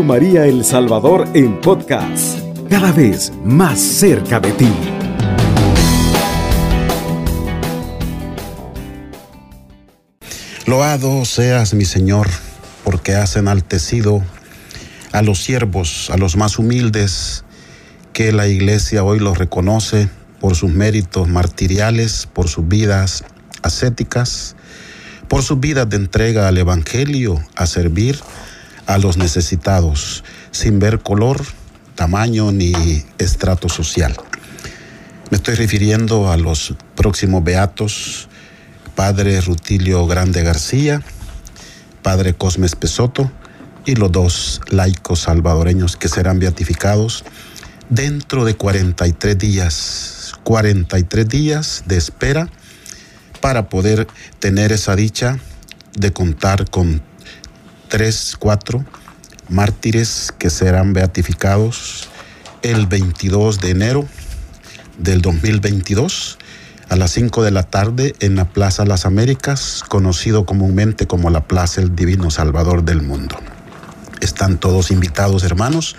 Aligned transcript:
María 0.00 0.46
El 0.46 0.64
Salvador 0.64 1.28
en 1.34 1.60
podcast, 1.60 2.38
cada 2.70 2.90
vez 2.92 3.30
más 3.44 3.78
cerca 3.78 4.40
de 4.40 4.50
ti. 4.52 4.72
Loado 10.66 11.26
seas 11.26 11.74
mi 11.74 11.84
Señor, 11.84 12.28
porque 12.84 13.14
has 13.14 13.36
enaltecido 13.36 14.22
a 15.12 15.20
los 15.20 15.44
siervos, 15.44 16.08
a 16.10 16.16
los 16.16 16.36
más 16.36 16.58
humildes, 16.58 17.44
que 18.14 18.32
la 18.32 18.48
iglesia 18.48 19.04
hoy 19.04 19.20
los 19.20 19.36
reconoce 19.36 20.08
por 20.40 20.56
sus 20.56 20.72
méritos 20.72 21.28
martiriales, 21.28 22.26
por 22.32 22.48
sus 22.48 22.66
vidas 22.66 23.24
ascéticas, 23.62 24.56
por 25.28 25.42
sus 25.42 25.60
vidas 25.60 25.88
de 25.88 25.96
entrega 25.96 26.48
al 26.48 26.56
Evangelio, 26.56 27.40
a 27.56 27.66
servir 27.66 28.18
a 28.86 28.98
los 28.98 29.16
necesitados, 29.16 30.24
sin 30.50 30.78
ver 30.78 31.00
color, 31.00 31.44
tamaño 31.94 32.52
ni 32.52 33.04
estrato 33.18 33.68
social. 33.68 34.16
Me 35.30 35.36
estoy 35.36 35.54
refiriendo 35.54 36.30
a 36.30 36.36
los 36.36 36.74
próximos 36.94 37.42
beatos, 37.42 38.28
Padre 38.94 39.40
Rutilio 39.40 40.06
Grande 40.06 40.42
García, 40.42 41.02
Padre 42.02 42.34
Cosme 42.34 42.68
Pesoto 42.68 43.30
y 43.86 43.94
los 43.94 44.12
dos 44.12 44.60
laicos 44.68 45.20
salvadoreños 45.20 45.96
que 45.96 46.08
serán 46.08 46.38
beatificados 46.38 47.24
dentro 47.88 48.44
de 48.44 48.54
43 48.54 49.38
días, 49.38 50.32
43 50.44 51.28
días 51.28 51.82
de 51.86 51.96
espera 51.96 52.48
para 53.40 53.68
poder 53.68 54.06
tener 54.38 54.72
esa 54.72 54.96
dicha 54.96 55.38
de 55.94 56.12
contar 56.12 56.70
con 56.70 57.02
tres, 57.92 58.36
cuatro 58.38 58.86
mártires 59.50 60.32
que 60.38 60.48
serán 60.48 60.94
beatificados 60.94 62.08
el 62.62 62.86
22 62.86 63.60
de 63.60 63.68
enero 63.68 64.06
del 64.96 65.20
2022 65.20 66.38
a 66.88 66.96
las 66.96 67.10
5 67.10 67.42
de 67.42 67.50
la 67.50 67.64
tarde 67.64 68.14
en 68.20 68.34
la 68.34 68.46
Plaza 68.46 68.86
Las 68.86 69.04
Américas, 69.04 69.84
conocido 69.86 70.46
comúnmente 70.46 71.06
como 71.06 71.28
la 71.28 71.46
Plaza 71.46 71.82
El 71.82 71.94
Divino 71.94 72.30
Salvador 72.30 72.82
del 72.82 73.02
Mundo. 73.02 73.36
Están 74.22 74.56
todos 74.56 74.90
invitados, 74.90 75.44
hermanos, 75.44 75.94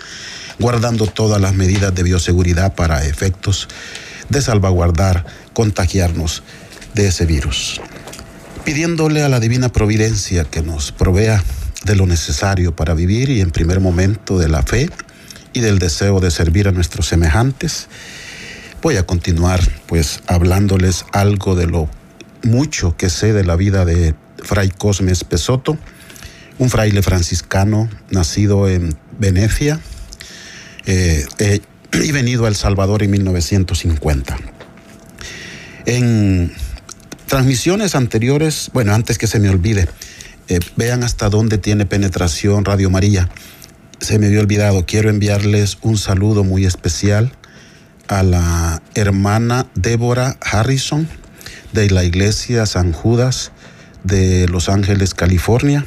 guardando 0.58 1.06
todas 1.06 1.40
las 1.40 1.54
medidas 1.54 1.94
de 1.94 2.02
bioseguridad 2.02 2.74
para 2.74 3.06
efectos 3.06 3.68
de 4.30 4.42
salvaguardar, 4.42 5.26
contagiarnos 5.52 6.42
de 6.94 7.06
ese 7.06 7.24
virus, 7.24 7.80
pidiéndole 8.64 9.22
a 9.22 9.28
la 9.28 9.38
divina 9.38 9.68
providencia 9.68 10.42
que 10.42 10.60
nos 10.60 10.90
provea 10.90 11.40
de 11.84 11.96
lo 11.96 12.06
necesario 12.06 12.74
para 12.74 12.94
vivir 12.94 13.30
y 13.30 13.40
en 13.40 13.50
primer 13.50 13.80
momento 13.80 14.38
de 14.38 14.48
la 14.48 14.62
fe 14.62 14.90
y 15.52 15.60
del 15.60 15.78
deseo 15.78 16.20
de 16.20 16.30
servir 16.30 16.68
a 16.68 16.72
nuestros 16.72 17.06
semejantes. 17.06 17.88
Voy 18.82 18.96
a 18.96 19.06
continuar 19.06 19.60
pues 19.86 20.20
hablándoles 20.26 21.04
algo 21.12 21.54
de 21.54 21.66
lo 21.66 21.88
mucho 22.42 22.96
que 22.96 23.08
sé 23.08 23.32
de 23.32 23.44
la 23.44 23.56
vida 23.56 23.84
de 23.84 24.14
Fray 24.42 24.70
Cosme 24.70 25.12
Pesoto, 25.28 25.78
un 26.58 26.70
fraile 26.70 27.02
franciscano 27.02 27.88
nacido 28.10 28.68
en 28.68 28.96
Venecia 29.18 29.80
eh, 30.86 31.24
eh, 31.38 31.60
y 31.92 32.12
venido 32.12 32.44
a 32.44 32.48
El 32.48 32.56
Salvador 32.56 33.02
en 33.02 33.10
1950. 33.10 34.36
En 35.86 36.52
transmisiones 37.26 37.94
anteriores, 37.94 38.70
bueno, 38.72 38.94
antes 38.94 39.18
que 39.18 39.26
se 39.26 39.38
me 39.38 39.48
olvide, 39.48 39.88
eh, 40.48 40.60
vean 40.76 41.02
hasta 41.02 41.28
dónde 41.28 41.58
tiene 41.58 41.86
penetración 41.86 42.64
Radio 42.64 42.90
María. 42.90 43.28
Se 44.00 44.18
me 44.18 44.26
había 44.26 44.40
olvidado, 44.40 44.84
quiero 44.86 45.08
enviarles 45.08 45.78
un 45.82 45.96
saludo 45.96 46.44
muy 46.44 46.66
especial 46.66 47.32
a 48.08 48.22
la 48.22 48.82
hermana 48.94 49.66
Débora 49.74 50.36
Harrison 50.40 51.08
de 51.72 51.90
la 51.90 52.04
iglesia 52.04 52.66
San 52.66 52.92
Judas 52.92 53.52
de 54.02 54.46
Los 54.48 54.68
Ángeles, 54.68 55.14
California. 55.14 55.86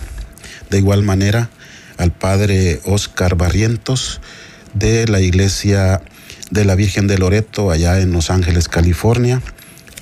De 0.70 0.80
igual 0.80 1.04
manera 1.04 1.50
al 1.98 2.12
padre 2.12 2.82
Oscar 2.86 3.36
Barrientos 3.36 4.22
de 4.74 5.08
la 5.08 5.22
iglesia 5.22 6.02
de 6.52 6.66
la 6.66 6.76
Virgen 6.76 7.08
de 7.08 7.18
Loreto 7.18 7.72
allá 7.72 8.00
en 8.00 8.12
Los 8.12 8.30
Ángeles, 8.30 8.68
California 8.68 9.42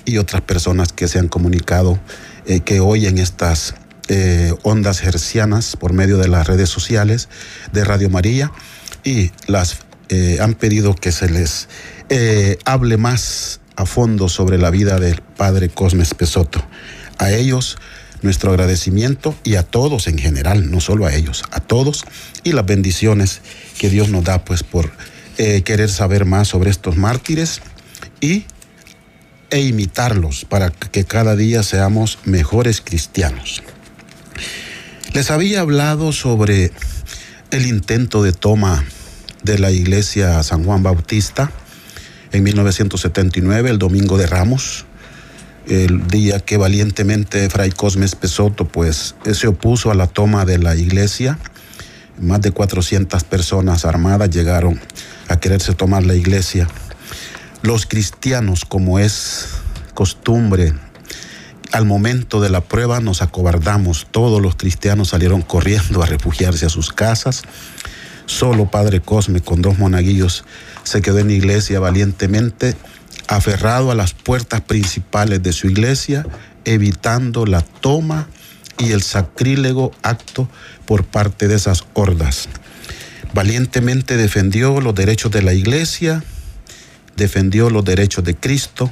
y 0.04 0.18
otras 0.18 0.42
personas 0.42 0.92
que 0.92 1.08
se 1.08 1.18
han 1.18 1.28
comunicado 1.28 1.98
eh, 2.46 2.60
que 2.60 2.80
oyen 2.80 3.18
estas 3.18 3.74
eh, 4.08 4.54
ondas 4.62 5.02
hercianas 5.02 5.76
por 5.76 5.92
medio 5.92 6.18
de 6.18 6.28
las 6.28 6.46
redes 6.46 6.68
sociales 6.68 7.28
de 7.72 7.84
Radio 7.84 8.10
María 8.10 8.52
y 9.04 9.30
las 9.46 9.78
eh, 10.08 10.38
han 10.40 10.54
pedido 10.54 10.94
que 10.94 11.12
se 11.12 11.28
les 11.28 11.68
hable 12.64 12.96
más 12.96 13.60
a 13.74 13.84
fondo 13.84 14.28
sobre 14.28 14.58
la 14.58 14.70
vida 14.70 15.00
del 15.00 15.20
padre 15.20 15.68
Cosmes 15.68 16.14
Pesoto. 16.14 16.64
A 17.18 17.32
ellos 17.32 17.78
nuestro 18.22 18.50
agradecimiento 18.50 19.34
y 19.42 19.56
a 19.56 19.64
todos 19.64 20.06
en 20.06 20.16
general, 20.18 20.70
no 20.70 20.80
solo 20.80 21.06
a 21.06 21.14
ellos, 21.14 21.42
a 21.50 21.58
todos 21.58 22.04
y 22.44 22.52
las 22.52 22.64
bendiciones 22.64 23.40
que 23.76 23.90
Dios 23.90 24.08
nos 24.08 24.22
da 24.22 24.44
pues 24.44 24.62
por 24.62 24.92
querer 25.36 25.90
saber 25.90 26.24
más 26.26 26.46
sobre 26.46 26.70
estos 26.70 26.96
mártires 26.96 27.60
y 28.20 28.44
e 29.50 29.60
imitarlos 29.60 30.44
para 30.44 30.70
que 30.70 31.04
cada 31.04 31.36
día 31.36 31.62
seamos 31.62 32.18
mejores 32.24 32.80
cristianos. 32.80 33.62
Les 35.12 35.30
había 35.30 35.60
hablado 35.60 36.12
sobre 36.12 36.72
el 37.50 37.66
intento 37.66 38.22
de 38.22 38.32
toma 38.32 38.84
de 39.42 39.58
la 39.58 39.70
iglesia 39.70 40.42
San 40.42 40.64
Juan 40.64 40.82
Bautista 40.82 41.50
en 42.32 42.42
1979, 42.42 43.70
el 43.70 43.78
domingo 43.78 44.18
de 44.18 44.26
Ramos, 44.26 44.84
el 45.68 46.06
día 46.08 46.40
que 46.40 46.56
valientemente 46.56 47.48
Fray 47.48 47.70
Cosme 47.70 48.06
Pesoto 48.08 48.66
pues 48.66 49.14
se 49.32 49.46
opuso 49.46 49.90
a 49.90 49.94
la 49.94 50.06
toma 50.06 50.44
de 50.44 50.58
la 50.58 50.76
iglesia. 50.76 51.38
Más 52.20 52.40
de 52.40 52.50
400 52.50 53.24
personas 53.24 53.84
armadas 53.84 54.30
llegaron 54.30 54.80
a 55.28 55.38
quererse 55.38 55.74
tomar 55.74 56.04
la 56.04 56.14
iglesia 56.14 56.66
los 57.66 57.86
cristianos, 57.86 58.64
como 58.64 58.98
es 58.98 59.48
costumbre, 59.94 60.72
al 61.76 61.84
momento 61.84 62.40
de 62.40 62.48
la 62.48 62.62
prueba 62.62 63.00
nos 63.00 63.20
acobardamos. 63.20 64.06
Todos 64.10 64.40
los 64.40 64.56
cristianos 64.56 65.08
salieron 65.08 65.42
corriendo 65.42 66.02
a 66.02 66.06
refugiarse 66.06 66.64
a 66.64 66.70
sus 66.70 66.90
casas. 66.90 67.42
Solo 68.24 68.70
Padre 68.70 69.00
Cosme 69.00 69.40
con 69.40 69.60
dos 69.60 69.78
monaguillos 69.78 70.44
se 70.84 71.02
quedó 71.02 71.18
en 71.18 71.28
la 71.28 71.34
iglesia 71.34 71.78
valientemente, 71.78 72.74
aferrado 73.28 73.90
a 73.90 73.94
las 73.94 74.14
puertas 74.14 74.62
principales 74.62 75.42
de 75.42 75.52
su 75.52 75.68
iglesia, 75.68 76.26
evitando 76.64 77.44
la 77.44 77.60
toma 77.60 78.26
y 78.78 78.92
el 78.92 79.02
sacrílego 79.02 79.92
acto 80.02 80.48
por 80.86 81.04
parte 81.04 81.46
de 81.46 81.56
esas 81.56 81.84
hordas. 81.92 82.48
Valientemente 83.34 84.16
defendió 84.16 84.80
los 84.80 84.94
derechos 84.94 85.30
de 85.30 85.42
la 85.42 85.52
iglesia, 85.52 86.24
defendió 87.16 87.68
los 87.68 87.84
derechos 87.84 88.24
de 88.24 88.34
Cristo 88.34 88.90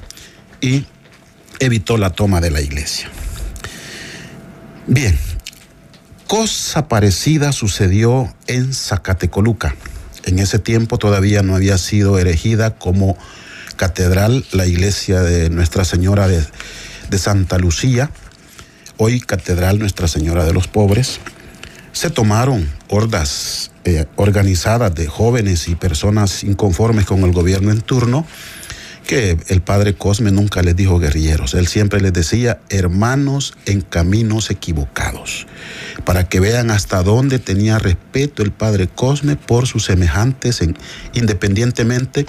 y 0.60 0.84
evitó 1.64 1.97
la 1.97 2.10
toma 2.10 2.41
de 2.41 2.50
la 2.50 2.60
iglesia. 2.60 3.10
Bien, 4.86 5.19
cosa 6.26 6.88
parecida 6.88 7.52
sucedió 7.52 8.32
en 8.47 8.75
Zacatecoluca. 8.75 9.75
En 10.25 10.38
ese 10.38 10.58
tiempo 10.58 10.98
todavía 10.98 11.42
no 11.42 11.54
había 11.54 11.78
sido 11.78 12.19
erigida 12.19 12.76
como 12.76 13.16
catedral 13.76 14.44
la 14.52 14.66
iglesia 14.66 15.22
de 15.22 15.50
Nuestra 15.50 15.84
Señora 15.84 16.28
de, 16.28 16.44
Santa 17.19 17.58
Lucía, 17.58 18.10
hoy 18.96 19.20
catedral 19.20 19.78
Nuestra 19.78 20.08
Señora 20.08 20.44
de 20.44 20.52
los 20.52 20.66
Pobres. 20.66 21.20
Se 21.93 22.11
tomaron 22.11 22.69
hordas 22.88 23.70
eh, 23.84 24.06
organizadas 24.16 24.94
de 24.94 25.06
jóvenes 25.06 25.69
y 25.69 25.76
personas 25.76 26.43
inconformes 26.43 27.06
con 27.06 27.22
el 27.22 27.32
gobierno 27.32 27.70
en 27.70 27.82
turno, 27.82 28.26
que 29.06 29.36
el 29.48 29.62
padre 29.62 29.94
Cosme 29.94 30.30
nunca 30.30 30.62
les 30.62 30.74
dijo 30.74 30.98
guerrilleros, 30.98 31.54
él 31.54 31.68
siempre 31.68 32.00
les 32.00 32.12
decía 32.12 32.60
hermanos 32.68 33.54
en 33.66 33.82
caminos 33.82 34.50
equivocados, 34.50 35.46
para 36.04 36.28
que 36.28 36.40
vean 36.40 36.70
hasta 36.70 37.02
dónde 37.02 37.38
tenía 37.38 37.78
respeto 37.78 38.42
el 38.42 38.50
padre 38.50 38.88
Cosme 38.88 39.36
por 39.36 39.66
sus 39.66 39.84
semejantes, 39.84 40.60
en, 40.60 40.76
independientemente 41.12 42.26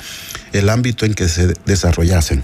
el 0.54 0.70
ámbito 0.70 1.06
en 1.06 1.14
que 1.14 1.28
se 1.30 1.54
desarrollasen. 1.66 2.44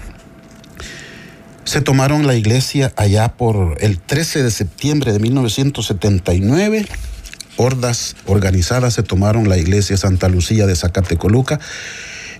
Se 1.64 1.80
tomaron 1.80 2.26
la 2.26 2.34
iglesia 2.34 2.92
allá 2.96 3.28
por 3.28 3.76
el 3.80 4.00
13 4.00 4.42
de 4.42 4.50
septiembre 4.50 5.12
de 5.12 5.20
1979 5.20 6.86
hordas 7.56 8.16
organizadas 8.26 8.94
se 8.94 9.02
tomaron 9.02 9.48
la 9.48 9.58
iglesia 9.58 9.96
Santa 9.96 10.28
Lucía 10.28 10.66
de 10.66 10.74
Zacatecoluca 10.74 11.60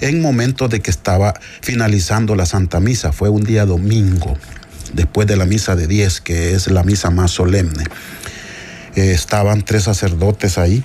en 0.03 0.21
momentos 0.21 0.69
de 0.71 0.81
que 0.81 0.91
estaba 0.91 1.35
finalizando 1.61 2.35
la 2.37 2.47
Santa 2.47 2.81
Misa. 2.81 3.13
Fue 3.13 3.29
un 3.29 3.43
día 3.43 3.67
domingo, 3.67 4.37
después 4.93 5.27
de 5.27 5.37
la 5.37 5.47
misa 5.47 5.75
de 5.75 5.87
10, 5.87 6.21
que 6.21 6.55
es 6.55 6.71
la 6.71 6.83
misa 6.83 7.11
más 7.11 7.31
solemne. 7.31 7.85
Eh, 8.95 9.13
estaban 9.13 9.63
tres 9.63 9.85
sacerdotes 9.85 10.59
ahí 10.59 10.85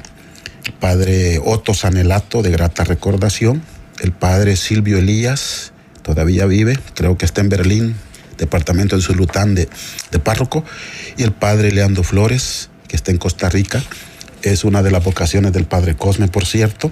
padre 0.71 1.39
Otto 1.43 1.73
Sanelato 1.73 2.41
de 2.41 2.51
grata 2.51 2.83
recordación, 2.83 3.61
el 3.99 4.11
padre 4.11 4.55
Silvio 4.55 4.97
Elías, 4.97 5.71
todavía 6.03 6.45
vive, 6.45 6.77
creo 6.93 7.17
que 7.17 7.25
está 7.25 7.41
en 7.41 7.49
Berlín, 7.49 7.95
departamento 8.37 8.95
de 8.95 9.01
Zulután 9.01 9.55
de, 9.55 9.67
de 10.11 10.19
párroco, 10.19 10.63
y 11.17 11.23
el 11.23 11.31
padre 11.31 11.71
Leandro 11.71 12.03
Flores, 12.03 12.69
que 12.87 12.95
está 12.95 13.11
en 13.11 13.17
Costa 13.17 13.49
Rica, 13.49 13.81
es 14.43 14.63
una 14.63 14.83
de 14.83 14.91
las 14.91 15.03
vocaciones 15.03 15.51
del 15.53 15.65
padre 15.65 15.95
Cosme, 15.95 16.27
por 16.27 16.45
cierto. 16.45 16.91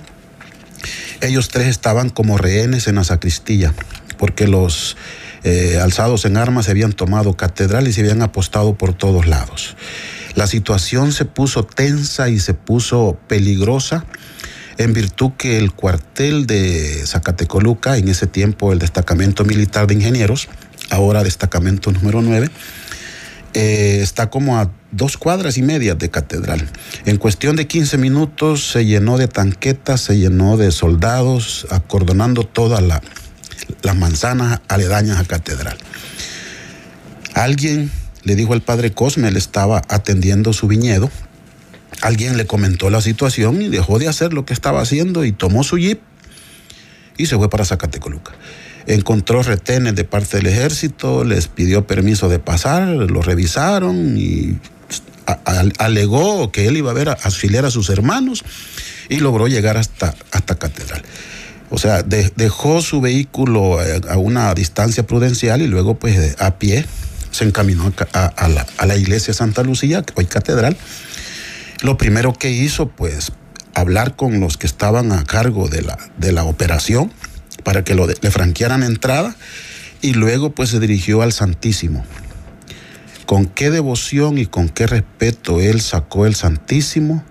Ellos 1.22 1.50
tres 1.50 1.68
estaban 1.68 2.10
como 2.10 2.38
rehenes 2.38 2.88
en 2.88 2.96
la 2.96 3.04
sacristía, 3.04 3.74
porque 4.18 4.48
los 4.48 4.98
eh, 5.44 5.80
alzados 5.82 6.26
en 6.26 6.38
armas 6.38 6.66
se 6.66 6.72
habían 6.72 6.94
tomado 6.94 7.36
catedral 7.36 7.88
y 7.88 7.94
se 7.94 8.02
habían 8.02 8.22
apostado 8.22 8.76
por 8.76 8.94
todos 8.94 9.28
lados. 9.28 9.76
La 10.36 10.48
situación 10.48 11.12
se 11.12 11.26
puso 11.26 11.64
tensa 11.66 12.30
y 12.30 12.40
se 12.40 12.54
puso 12.54 13.18
peligrosa 13.28 14.06
en 14.78 14.94
virtud 14.94 15.32
que 15.38 15.58
el 15.58 15.72
cuartel 15.72 16.46
de 16.46 17.04
Zacatecoluca, 17.06 17.98
en 17.98 18.10
ese 18.10 18.28
tiempo 18.28 18.74
el 18.74 18.80
destacamento 18.80 19.46
militar 19.46 19.88
de 19.88 19.94
ingenieros, 19.94 20.50
ahora 20.90 21.24
destacamento 21.24 21.92
número 21.92 22.22
9, 22.22 22.50
eh, 23.56 24.02
está 24.02 24.30
como 24.30 24.58
a 24.60 24.70
dos 24.92 25.16
cuadras 25.16 25.58
y 25.58 25.62
media 25.62 25.96
de 25.96 26.10
catedral. 26.10 26.70
En 27.06 27.16
cuestión 27.16 27.56
de 27.56 27.68
15 27.68 27.98
minutos 27.98 28.70
se 28.70 28.86
llenó 28.86 29.18
de 29.18 29.30
tanquetas, 29.30 30.02
se 30.02 30.18
llenó 30.18 30.58
de 30.58 30.72
soldados, 30.72 31.66
acordonando 31.72 32.44
todas 32.44 32.84
la, 32.84 33.02
las 33.82 33.96
manzanas 33.96 34.60
aledañas 34.68 35.20
a 35.20 35.24
catedral. 35.24 35.78
Alguien 37.34 37.92
le 38.24 38.36
dijo 38.36 38.52
al 38.52 38.62
padre 38.62 38.92
Cosme, 38.92 39.30
él 39.30 39.38
estaba 39.38 39.82
atendiendo 39.88 40.52
su 40.52 40.68
viñedo, 40.68 41.10
alguien 42.02 42.36
le 42.36 42.46
comentó 42.46 42.90
la 42.90 43.00
situación 43.00 43.62
y 43.62 43.70
dejó 43.70 44.00
de 44.00 44.10
hacer 44.10 44.34
lo 44.34 44.44
que 44.44 44.54
estaba 44.54 44.82
haciendo 44.82 45.24
y 45.24 45.32
tomó 45.32 45.64
su 45.64 45.78
jeep 45.78 46.02
y 47.18 47.28
se 47.28 47.38
fue 47.38 47.50
para 47.50 47.64
Zacatecoluca 47.64 48.34
encontró 48.88 49.44
retenes 49.44 49.96
de 49.96 50.04
parte 50.04 50.38
del 50.38 50.48
ejército, 50.48 51.24
les 51.24 51.48
pidió 51.48 51.88
permiso 51.88 52.30
de 52.30 52.40
pasar, 52.40 52.88
lo 52.88 53.22
revisaron 53.22 54.18
y 54.18 54.58
alegó 55.78 56.52
que 56.52 56.68
él 56.68 56.78
iba 56.78 56.92
a 56.92 56.94
ver 56.94 57.10
a 57.10 57.14
auxiliar 57.14 57.66
a 57.66 57.72
sus 57.72 57.90
hermanos 57.90 58.44
y 59.10 59.20
logró 59.20 59.48
llegar 59.48 59.78
hasta, 59.78 60.14
hasta 60.32 60.56
Catedral. 60.56 61.02
O 61.70 61.78
sea, 61.78 62.04
dejó 62.04 62.82
su 62.82 63.02
vehículo 63.02 63.84
eh, 63.84 64.00
a, 64.08 64.18
una 64.18 64.54
distancia 64.54 65.06
prudencial 65.06 65.62
y 65.62 65.68
luego 65.68 65.96
pues 65.96 66.40
a 66.40 66.60
pie 66.60 66.86
se 67.32 67.44
encaminó 67.44 67.92
a, 68.14 68.48
la, 68.48 68.66
a 68.78 68.86
la 68.86 68.96
iglesia 68.96 69.28
de 69.28 69.34
Santa 69.34 69.64
Lucía, 69.64 70.04
hoy 70.14 70.26
catedral. 70.26 70.78
Lo 71.82 71.98
primero 71.98 72.34
que 72.34 72.52
hizo 72.52 72.88
pues 72.88 73.32
hablar 73.74 74.16
con 74.16 74.40
los 74.40 74.58
que 74.58 74.68
estaban 74.68 75.12
a 75.12 75.26
cargo 75.26 75.68
de 75.68 75.82
la, 75.82 75.98
de 76.18 76.32
la 76.32 76.46
operación, 76.46 77.12
para 77.66 77.84
que 77.84 77.96
le 77.96 78.32
franquearan 78.32 78.84
entrada 78.84 79.36
y 80.02 80.14
luego 80.14 80.52
pues 80.52 80.70
se 80.70 80.80
dirigió 80.80 81.24
al 81.24 81.34
Santísimo. 81.34 82.06
Con 83.26 83.48
qué 83.48 83.72
devoción 83.72 84.38
y 84.38 84.46
con 84.46 84.70
qué 84.70 84.86
respeto 84.86 85.60
él 85.60 85.82
sacó 85.82 86.28
el 86.28 86.36
Santísimo, 86.36 87.24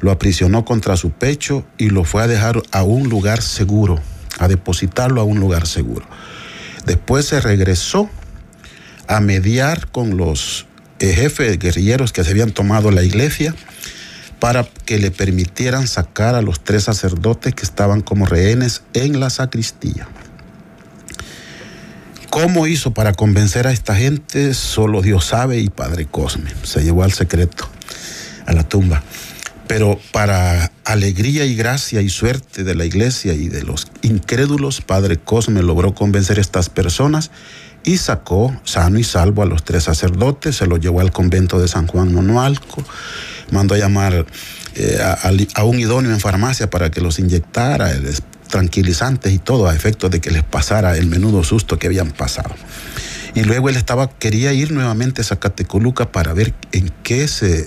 lo 0.00 0.12
aprisionó 0.12 0.64
contra 0.64 0.96
su 0.96 1.10
pecho 1.10 1.66
y 1.78 1.90
lo 1.90 2.04
fue 2.04 2.22
a 2.22 2.28
dejar 2.28 2.62
a 2.70 2.84
un 2.84 3.08
lugar 3.08 3.42
seguro, 3.42 4.00
a 4.38 4.46
depositarlo 4.46 5.20
a 5.20 5.24
un 5.24 5.40
lugar 5.40 5.66
seguro. 5.66 6.06
Después 6.86 7.26
se 7.26 7.40
regresó 7.40 8.08
a 9.08 9.20
mediar 9.20 9.88
con 9.90 10.16
los 10.16 10.66
jefes 11.00 11.58
guerrilleros 11.58 12.12
que 12.12 12.22
se 12.22 12.30
habían 12.30 12.52
tomado 12.52 12.92
la 12.92 13.02
iglesia 13.02 13.52
para 14.42 14.64
que 14.64 14.98
le 14.98 15.12
permitieran 15.12 15.86
sacar 15.86 16.34
a 16.34 16.42
los 16.42 16.64
tres 16.64 16.82
sacerdotes 16.82 17.54
que 17.54 17.62
estaban 17.62 18.00
como 18.00 18.26
rehenes 18.26 18.82
en 18.92 19.20
la 19.20 19.30
sacristía. 19.30 20.08
¿Cómo 22.28 22.66
hizo 22.66 22.92
para 22.92 23.12
convencer 23.12 23.68
a 23.68 23.72
esta 23.72 23.94
gente? 23.94 24.52
Solo 24.54 25.00
Dios 25.00 25.26
sabe 25.26 25.60
y 25.60 25.68
Padre 25.68 26.06
Cosme. 26.06 26.50
Se 26.64 26.82
llevó 26.82 27.04
al 27.04 27.12
secreto, 27.12 27.68
a 28.44 28.52
la 28.52 28.68
tumba. 28.68 29.04
Pero 29.68 30.00
para 30.10 30.72
alegría 30.84 31.44
y 31.44 31.54
gracia 31.54 32.00
y 32.00 32.08
suerte 32.08 32.64
de 32.64 32.74
la 32.74 32.84
iglesia 32.84 33.34
y 33.34 33.46
de 33.46 33.62
los 33.62 33.92
incrédulos, 34.02 34.80
Padre 34.80 35.18
Cosme 35.18 35.62
logró 35.62 35.94
convencer 35.94 36.38
a 36.38 36.40
estas 36.40 36.68
personas 36.68 37.30
y 37.84 37.98
sacó 37.98 38.60
sano 38.64 38.98
y 38.98 39.04
salvo 39.04 39.42
a 39.42 39.46
los 39.46 39.64
tres 39.64 39.84
sacerdotes, 39.84 40.56
se 40.56 40.66
los 40.66 40.80
llevó 40.80 41.00
al 41.00 41.12
convento 41.12 41.60
de 41.60 41.68
San 41.68 41.86
Juan 41.86 42.12
Monoalco, 42.12 42.82
mandó 43.52 43.74
a 43.74 43.78
llamar 43.78 44.26
eh, 44.74 44.98
a, 45.54 45.64
un 45.64 45.78
idóneo 45.78 46.10
en 46.10 46.20
farmacia 46.20 46.68
para 46.70 46.90
que 46.90 47.00
los 47.00 47.18
inyectara, 47.18 47.92
tranquilizantes 48.48 49.32
y 49.32 49.38
todo, 49.38 49.68
a 49.68 49.74
efecto 49.74 50.08
de 50.08 50.20
que 50.20 50.30
les 50.30 50.42
pasara 50.42 50.96
el 50.96 51.06
menudo 51.06 51.44
susto 51.44 51.78
que 51.78 51.86
habían 51.86 52.10
pasado. 52.10 52.54
Y 53.34 53.44
luego 53.44 53.70
él 53.70 53.76
estaba, 53.76 54.10
quería 54.10 54.52
ir 54.52 54.72
nuevamente 54.72 55.22
a 55.22 55.24
Zacatecoluca 55.24 56.12
para 56.12 56.34
ver 56.34 56.52
en 56.72 56.92
qué 57.02 57.28
se, 57.28 57.66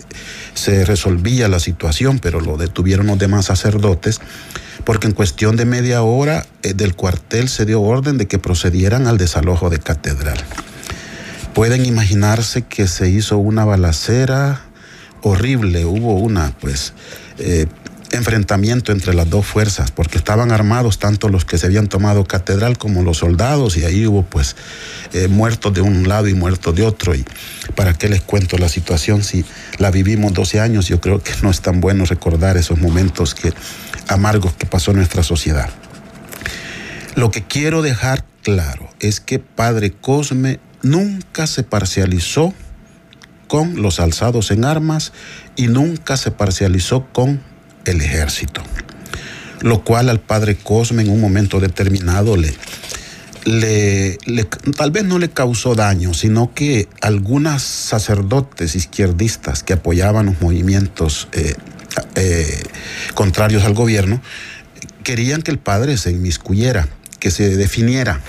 se 0.53 0.85
resolvía 0.85 1.47
la 1.47 1.59
situación, 1.59 2.19
pero 2.19 2.39
lo 2.39 2.57
detuvieron 2.57 3.07
los 3.07 3.17
demás 3.17 3.45
sacerdotes, 3.45 4.21
porque 4.83 5.07
en 5.07 5.13
cuestión 5.13 5.55
de 5.55 5.65
media 5.65 6.03
hora 6.03 6.45
eh, 6.61 6.73
del 6.73 6.95
cuartel 6.95 7.49
se 7.49 7.65
dio 7.65 7.81
orden 7.81 8.19
de 8.19 8.27
que 8.27 8.37
procedieran 8.37 9.07
al 9.07 9.17
desalojo 9.17 9.71
de 9.71 9.79
catedral. 9.79 10.37
Pueden 11.55 11.85
imaginarse 11.85 12.61
que 12.63 12.87
se 12.87 13.09
hizo 13.09 13.37
una 13.37 13.65
balacera, 13.65 14.64
horrible, 15.25 15.85
hubo 15.85 16.19
una, 16.19 16.53
pues, 16.61 16.93
eh, 17.39 17.65
enfrentamiento 18.11 18.91
entre 18.91 19.15
las 19.15 19.27
dos 19.27 19.43
fuerzas, 19.43 19.89
porque 19.89 20.19
estaban 20.19 20.51
armados 20.51 20.99
tanto 20.99 21.29
los 21.29 21.45
que 21.45 21.57
se 21.57 21.65
habían 21.65 21.87
tomado 21.87 22.25
catedral 22.25 22.77
como 22.77 23.01
los 23.01 23.17
soldados, 23.17 23.75
y 23.75 23.85
ahí 23.85 24.05
hubo, 24.05 24.21
pues, 24.21 24.55
eh, 25.13 25.27
muertos 25.27 25.73
de 25.73 25.81
un 25.81 26.07
lado 26.07 26.27
y 26.27 26.35
muertos 26.35 26.75
de 26.75 26.83
otro. 26.83 27.15
Y 27.15 27.25
para 27.73 27.95
qué 27.95 28.07
les 28.07 28.21
cuento 28.21 28.59
la 28.59 28.69
situación 28.69 29.23
si 29.23 29.43
la 29.79 29.89
vivimos 29.89 30.31
12 30.31 30.59
años, 30.59 30.87
yo 30.87 31.01
creo 31.01 31.23
que 31.23 31.31
no 31.41 31.49
es 31.49 31.59
tan 31.61 31.81
bueno 31.81 32.05
recordar 32.05 32.55
esos 32.55 32.77
momentos 32.79 33.33
que, 33.33 33.51
amargos 34.07 34.53
que 34.53 34.67
pasó 34.67 34.91
en 34.91 34.97
nuestra 34.97 35.23
sociedad. 35.23 35.71
Lo 37.15 37.31
que 37.31 37.43
quiero 37.43 37.81
dejar 37.81 38.23
claro 38.43 38.91
es 38.99 39.19
que 39.19 39.39
Padre 39.39 39.91
Cosme 39.91 40.59
nunca 40.83 41.47
se 41.47 41.63
parcializó 41.63 42.53
con 43.47 43.81
los 43.81 43.99
alzados 43.99 44.51
en 44.51 44.65
armas 44.65 45.11
y 45.55 45.67
nunca 45.67 46.17
se 46.17 46.31
parcializó 46.31 47.07
con 47.11 47.41
el 47.85 48.01
ejército. 48.01 48.61
Lo 49.61 49.83
cual 49.83 50.09
al 50.09 50.19
padre 50.19 50.55
Cosme 50.55 51.03
en 51.03 51.09
un 51.09 51.21
momento 51.21 51.59
determinado 51.59 52.35
le, 52.37 52.53
tal 54.75 54.91
vez 54.91 55.03
no 55.05 55.19
le 55.19 55.29
causó 55.29 55.75
daño, 55.75 56.13
sino 56.13 56.53
que 56.53 56.87
algunas 57.01 57.63
sacerdotes 57.63 58.75
izquierdistas 58.75 59.63
que 59.63 59.73
apoyaban 59.73 60.27
los 60.27 60.41
movimientos 60.41 61.27
eh, 61.31 61.55
eh, 62.15 62.63
contrarios 63.13 63.63
al 63.63 63.73
gobierno 63.73 64.21
querían 65.03 65.41
que 65.41 65.51
el 65.51 65.59
padre 65.59 65.97
se 65.97 66.11
inmiscuyera, 66.11 66.87
que 67.19 67.31
se 67.31 67.55
definiera, 67.55 68.19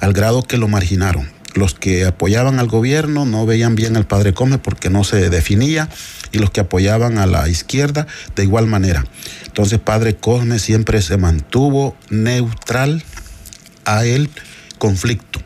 al 0.00 0.12
grado 0.12 0.44
que 0.44 0.56
lo 0.56 0.68
marginaron 0.68 1.37
los 1.54 1.74
que 1.74 2.04
apoyaban 2.04 2.58
al 2.58 2.68
gobierno 2.68 3.24
no 3.24 3.46
veían 3.46 3.74
bien 3.74 3.96
al 3.96 4.06
padre 4.06 4.34
Come 4.34 4.58
porque 4.58 4.90
no 4.90 5.04
se 5.04 5.30
definía 5.30 5.88
y 6.32 6.38
los 6.38 6.50
que 6.50 6.60
apoyaban 6.60 7.18
a 7.18 7.26
la 7.26 7.48
izquierda 7.48 8.06
de 8.36 8.44
igual 8.44 8.66
manera. 8.66 9.04
Entonces 9.46 9.78
padre 9.78 10.16
Cosme 10.16 10.58
siempre 10.58 11.02
se 11.02 11.16
mantuvo 11.16 11.96
neutral 12.10 13.02
a 13.84 14.04
el 14.04 14.30
conflicto. 14.78 15.40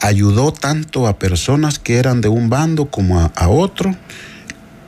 Ayudó 0.00 0.52
tanto 0.52 1.08
a 1.08 1.18
personas 1.18 1.78
que 1.78 1.96
eran 1.96 2.20
de 2.20 2.28
un 2.28 2.48
bando 2.48 2.86
como 2.86 3.20
a, 3.20 3.32
a 3.34 3.48
otro. 3.48 3.96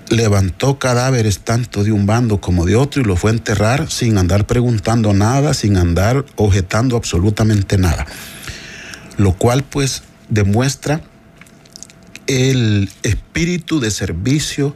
Levantó 0.08 0.78
cadáveres 0.78 1.40
tanto 1.40 1.82
de 1.82 1.92
un 1.92 2.06
bando 2.06 2.40
como 2.40 2.64
de 2.64 2.76
otro 2.76 3.02
y 3.02 3.04
lo 3.04 3.16
fue 3.16 3.32
a 3.32 3.34
enterrar 3.34 3.90
sin 3.90 4.18
andar 4.18 4.46
preguntando 4.46 5.12
nada, 5.12 5.52
sin 5.52 5.76
andar 5.76 6.24
objetando 6.36 6.96
absolutamente 6.96 7.76
nada. 7.76 8.06
Lo 9.16 9.34
cual 9.34 9.64
pues 9.64 10.02
demuestra 10.30 11.02
el 12.26 12.88
espíritu 13.02 13.80
de 13.80 13.90
servicio, 13.90 14.74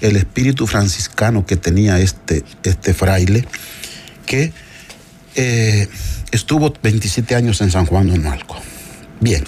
el 0.00 0.16
espíritu 0.16 0.66
franciscano 0.66 1.46
que 1.46 1.56
tenía 1.56 2.00
este, 2.00 2.44
este 2.64 2.94
fraile, 2.94 3.46
que 4.26 4.52
eh, 5.36 5.88
estuvo 6.32 6.74
27 6.82 7.36
años 7.36 7.60
en 7.60 7.70
San 7.70 7.86
Juan 7.86 8.10
de 8.10 8.18
Nualco. 8.18 8.56
Bien. 9.20 9.44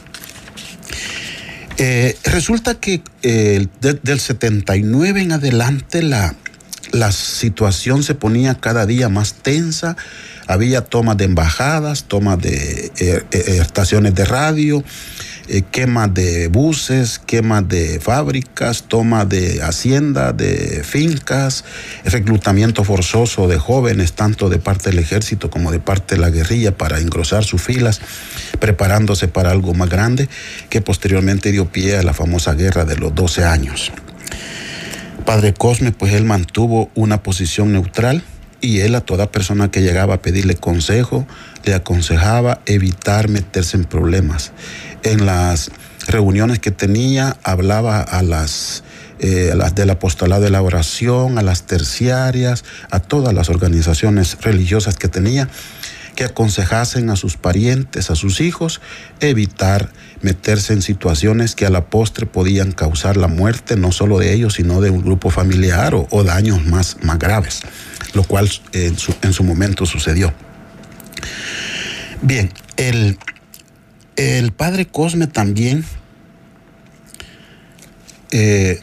Eh, 1.78 2.16
resulta 2.24 2.74
que 2.74 3.02
eh, 3.22 3.66
del 3.80 4.20
79 4.20 5.20
en 5.20 5.32
adelante 5.32 6.02
la, 6.02 6.34
la 6.92 7.12
situación 7.12 8.02
se 8.02 8.14
ponía 8.14 8.54
cada 8.54 8.86
día 8.86 9.08
más 9.08 9.34
tensa, 9.34 9.96
había 10.46 10.82
tomas 10.82 11.16
de 11.16 11.24
embajadas, 11.24 12.04
tomas 12.04 12.40
de 12.40 12.92
estaciones 13.60 14.14
de 14.14 14.24
radio, 14.24 14.82
eh, 15.48 15.62
quema 15.70 16.08
de 16.08 16.48
buses, 16.48 17.18
quema 17.18 17.62
de 17.62 18.00
fábricas, 18.00 18.84
toma 18.84 19.24
de 19.24 19.62
hacienda, 19.62 20.32
de 20.32 20.82
fincas, 20.84 21.64
reclutamiento 22.04 22.84
forzoso 22.84 23.48
de 23.48 23.58
jóvenes, 23.58 24.12
tanto 24.12 24.50
de 24.50 24.58
parte 24.58 24.90
del 24.90 24.98
ejército 24.98 25.48
como 25.48 25.72
de 25.72 25.80
parte 25.80 26.16
de 26.16 26.20
la 26.20 26.28
guerrilla, 26.28 26.76
para 26.76 27.00
engrosar 27.00 27.44
sus 27.44 27.62
filas, 27.62 28.00
preparándose 28.60 29.26
para 29.28 29.50
algo 29.50 29.72
más 29.72 29.88
grande, 29.88 30.28
que 30.68 30.82
posteriormente 30.82 31.50
dio 31.50 31.72
pie 31.72 31.96
a 31.96 32.02
la 32.02 32.12
famosa 32.12 32.52
guerra 32.52 32.84
de 32.84 32.96
los 32.96 33.14
12 33.14 33.44
años. 33.44 33.90
Padre 35.24 35.54
Cosme, 35.54 35.92
pues 35.92 36.12
él 36.12 36.24
mantuvo 36.24 36.90
una 36.94 37.22
posición 37.22 37.72
neutral 37.72 38.22
y 38.60 38.80
él 38.80 38.94
a 38.94 39.00
toda 39.00 39.30
persona 39.30 39.70
que 39.70 39.82
llegaba 39.82 40.14
a 40.14 40.22
pedirle 40.22 40.56
consejo, 40.56 41.26
le 41.68 41.74
aconsejaba 41.74 42.62
evitar 42.64 43.28
meterse 43.28 43.76
en 43.76 43.84
problemas. 43.84 44.52
En 45.02 45.26
las 45.26 45.70
reuniones 46.06 46.60
que 46.60 46.70
tenía, 46.70 47.36
hablaba 47.42 48.00
a 48.00 48.22
las, 48.22 48.84
eh, 49.18 49.52
del 49.74 49.90
apostolado 49.90 50.40
de 50.40 50.48
la 50.48 50.62
oración, 50.62 51.36
a 51.36 51.42
las 51.42 51.64
terciarias, 51.64 52.64
a 52.90 53.00
todas 53.00 53.34
las 53.34 53.50
organizaciones 53.50 54.38
religiosas 54.40 54.96
que 54.96 55.08
tenía, 55.08 55.50
que 56.16 56.24
aconsejasen 56.24 57.10
a 57.10 57.16
sus 57.16 57.36
parientes, 57.36 58.10
a 58.10 58.14
sus 58.14 58.40
hijos, 58.40 58.80
evitar 59.20 59.90
meterse 60.22 60.72
en 60.72 60.80
situaciones 60.80 61.54
que 61.54 61.66
a 61.66 61.70
la 61.70 61.90
postre 61.90 62.24
podían 62.24 62.72
causar 62.72 63.18
la 63.18 63.28
muerte 63.28 63.76
no 63.76 63.92
solo 63.92 64.18
de 64.18 64.32
ellos, 64.32 64.54
sino 64.54 64.80
de 64.80 64.88
un 64.88 65.02
grupo 65.02 65.28
familiar 65.28 65.94
o, 65.94 66.24
daños 66.24 66.64
más, 66.64 66.96
más 67.02 67.18
graves, 67.18 67.60
lo 68.14 68.24
cual 68.24 68.48
su, 68.48 68.62
en 68.72 69.32
su 69.34 69.44
momento 69.44 69.84
sucedió. 69.84 70.32
Bien, 72.22 72.50
el, 72.76 73.18
el 74.16 74.52
padre 74.52 74.86
Cosme 74.86 75.26
también, 75.26 75.84
eh, 78.30 78.80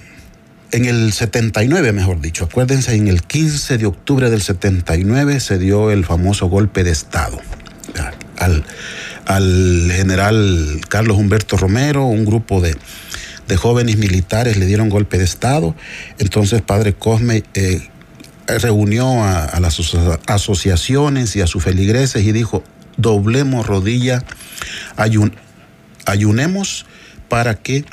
en 0.72 0.86
el 0.86 1.14
79, 1.14 1.92
mejor 1.92 2.22
dicho, 2.22 2.46
acuérdense, 2.46 2.96
en 2.96 3.08
el 3.08 3.22
15 3.24 3.78
de 3.78 3.86
octubre 3.86 4.30
del 4.30 4.42
79 4.42 5.40
se 5.40 5.58
dio 5.58 5.92
el 5.92 6.06
famoso 6.06 6.48
golpe 6.48 6.84
de 6.84 6.92
Estado 6.92 7.40
al, 8.38 8.64
al 9.26 9.92
general 9.92 10.82
Carlos 10.88 11.18
Humberto 11.18 11.58
Romero, 11.58 12.06
un 12.06 12.26
grupo 12.26 12.62
de, 12.62 12.76
de, 13.48 13.58
jóvenes 13.58 13.98
militares 13.98 14.58
le 14.58 14.66
dieron 14.66 14.90
golpe 14.90 15.18
de 15.18 15.24
Estado. 15.24 15.76
Entonces, 16.20 16.62
padre 16.62 16.94
Cosme 16.94 17.44
eh, 17.54 17.88
reunió 18.48 19.24
a, 19.24 19.60
las 19.60 19.80
asociaciones 20.28 21.36
y 21.36 21.42
a 21.42 21.48
sus 21.48 21.64
feligreses 21.64 22.24
y 22.24 22.32
dijo, 22.32 22.64
doblemos 22.98 23.66
rodilla, 23.66 24.24
ayun, 24.96 25.36
ayunemos 26.06 26.86
para 27.30 27.56
que 27.56 27.86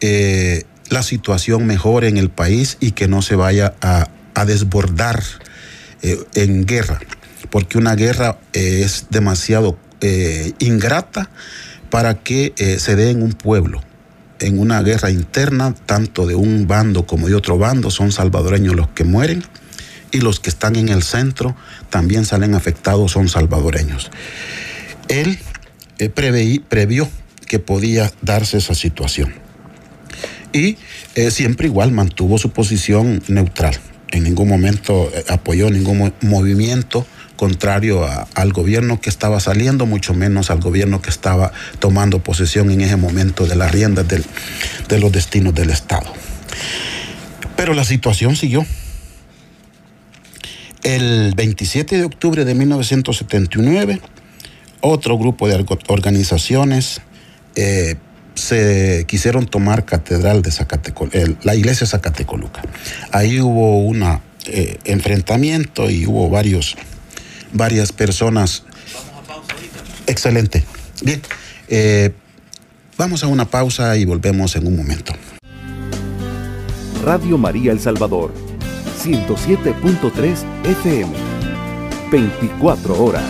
eh, 0.00 0.64
la 0.88 1.02
situación 1.02 1.66
mejore 1.66 2.08
en 2.08 2.16
el 2.16 2.28
país 2.28 2.76
y 2.80 2.92
que 2.92 3.08
no 3.08 3.22
se 3.22 3.36
vaya 3.36 3.74
a, 3.80 4.08
a 4.34 4.44
desbordar 4.44 5.22
eh, 6.02 6.18
en 6.34 6.66
guerra, 6.66 7.00
porque 7.50 7.78
una 7.78 7.94
guerra 7.94 8.38
eh, 8.52 8.82
es 8.84 9.06
demasiado 9.10 9.78
ingrata 10.58 11.30
para 11.88 12.14
que 12.14 12.52
se 12.80 12.96
dé 12.96 13.10
en 13.10 13.22
un 13.22 13.34
pueblo. 13.34 13.80
En 14.40 14.58
una 14.58 14.82
guerra 14.82 15.12
interna, 15.12 15.76
tanto 15.86 16.26
de 16.26 16.34
un 16.34 16.66
bando 16.66 17.06
como 17.06 17.28
de 17.28 17.36
otro 17.36 17.56
bando, 17.56 17.88
son 17.88 18.10
salvadoreños 18.10 18.74
los 18.74 18.88
que 18.88 19.04
mueren 19.04 19.44
y 20.12 20.20
los 20.20 20.38
que 20.38 20.50
están 20.50 20.76
en 20.76 20.88
el 20.88 21.02
centro 21.02 21.56
también 21.90 22.24
salen 22.24 22.54
afectados, 22.54 23.12
son 23.12 23.28
salvadoreños. 23.28 24.10
Él 25.08 25.38
eh, 25.98 26.08
previó 26.08 27.10
que 27.46 27.58
podía 27.58 28.12
darse 28.22 28.58
esa 28.58 28.74
situación 28.74 29.34
y 30.52 30.76
eh, 31.14 31.30
siempre 31.30 31.66
igual 31.66 31.92
mantuvo 31.92 32.38
su 32.38 32.50
posición 32.50 33.22
neutral. 33.28 33.76
En 34.10 34.24
ningún 34.24 34.48
momento 34.48 35.10
eh, 35.14 35.24
apoyó 35.28 35.70
ningún 35.70 36.12
movimiento 36.20 37.06
contrario 37.36 38.06
al 38.34 38.52
gobierno 38.52 39.00
que 39.00 39.10
estaba 39.10 39.40
saliendo, 39.40 39.86
mucho 39.86 40.14
menos 40.14 40.50
al 40.50 40.60
gobierno 40.60 41.02
que 41.02 41.10
estaba 41.10 41.52
tomando 41.80 42.22
posesión 42.22 42.70
en 42.70 42.82
ese 42.82 42.96
momento 42.96 43.46
de 43.46 43.56
las 43.56 43.72
riendas 43.72 44.06
de 44.06 44.98
los 45.00 45.10
destinos 45.10 45.54
del 45.54 45.70
Estado. 45.70 46.12
Pero 47.56 47.74
la 47.74 47.84
situación 47.84 48.36
siguió. 48.36 48.64
El 50.82 51.34
27 51.36 51.98
de 51.98 52.04
octubre 52.04 52.44
de 52.44 52.54
1979, 52.54 54.00
otro 54.80 55.16
grupo 55.16 55.46
de 55.46 55.64
organizaciones 55.88 57.00
eh, 57.54 57.96
se 58.34 59.04
quisieron 59.06 59.46
tomar 59.46 59.84
catedral 59.84 60.42
de 60.42 60.50
Zacatecoluca, 60.50 61.18
la 61.42 61.54
iglesia 61.54 61.86
Zacatecoluca. 61.86 62.62
Ahí 63.12 63.40
hubo 63.40 63.78
un 63.78 64.02
eh, 64.46 64.78
enfrentamiento 64.84 65.90
y 65.90 66.06
hubo 66.06 66.28
varios, 66.30 66.76
varias 67.52 67.92
personas. 67.92 68.64
Vamos 68.92 69.10
a 69.12 69.26
pausa 69.26 69.54
ahorita. 69.54 69.78
Excelente. 70.06 70.64
Bien, 71.04 71.22
eh, 71.68 72.12
vamos 72.96 73.22
a 73.22 73.28
una 73.28 73.44
pausa 73.44 73.96
y 73.96 74.04
volvemos 74.04 74.56
en 74.56 74.66
un 74.66 74.76
momento. 74.76 75.12
Radio 77.04 77.36
María 77.36 77.72
El 77.72 77.80
Salvador, 77.80 78.32
107.3 79.04 80.44
FM, 80.64 81.12
24 82.12 83.02
horas. 83.02 83.24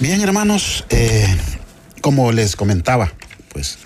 Bien, 0.00 0.20
hermanos, 0.20 0.84
eh, 0.90 1.34
como 2.02 2.30
les 2.30 2.56
comentaba, 2.56 3.10
pues 3.54 3.78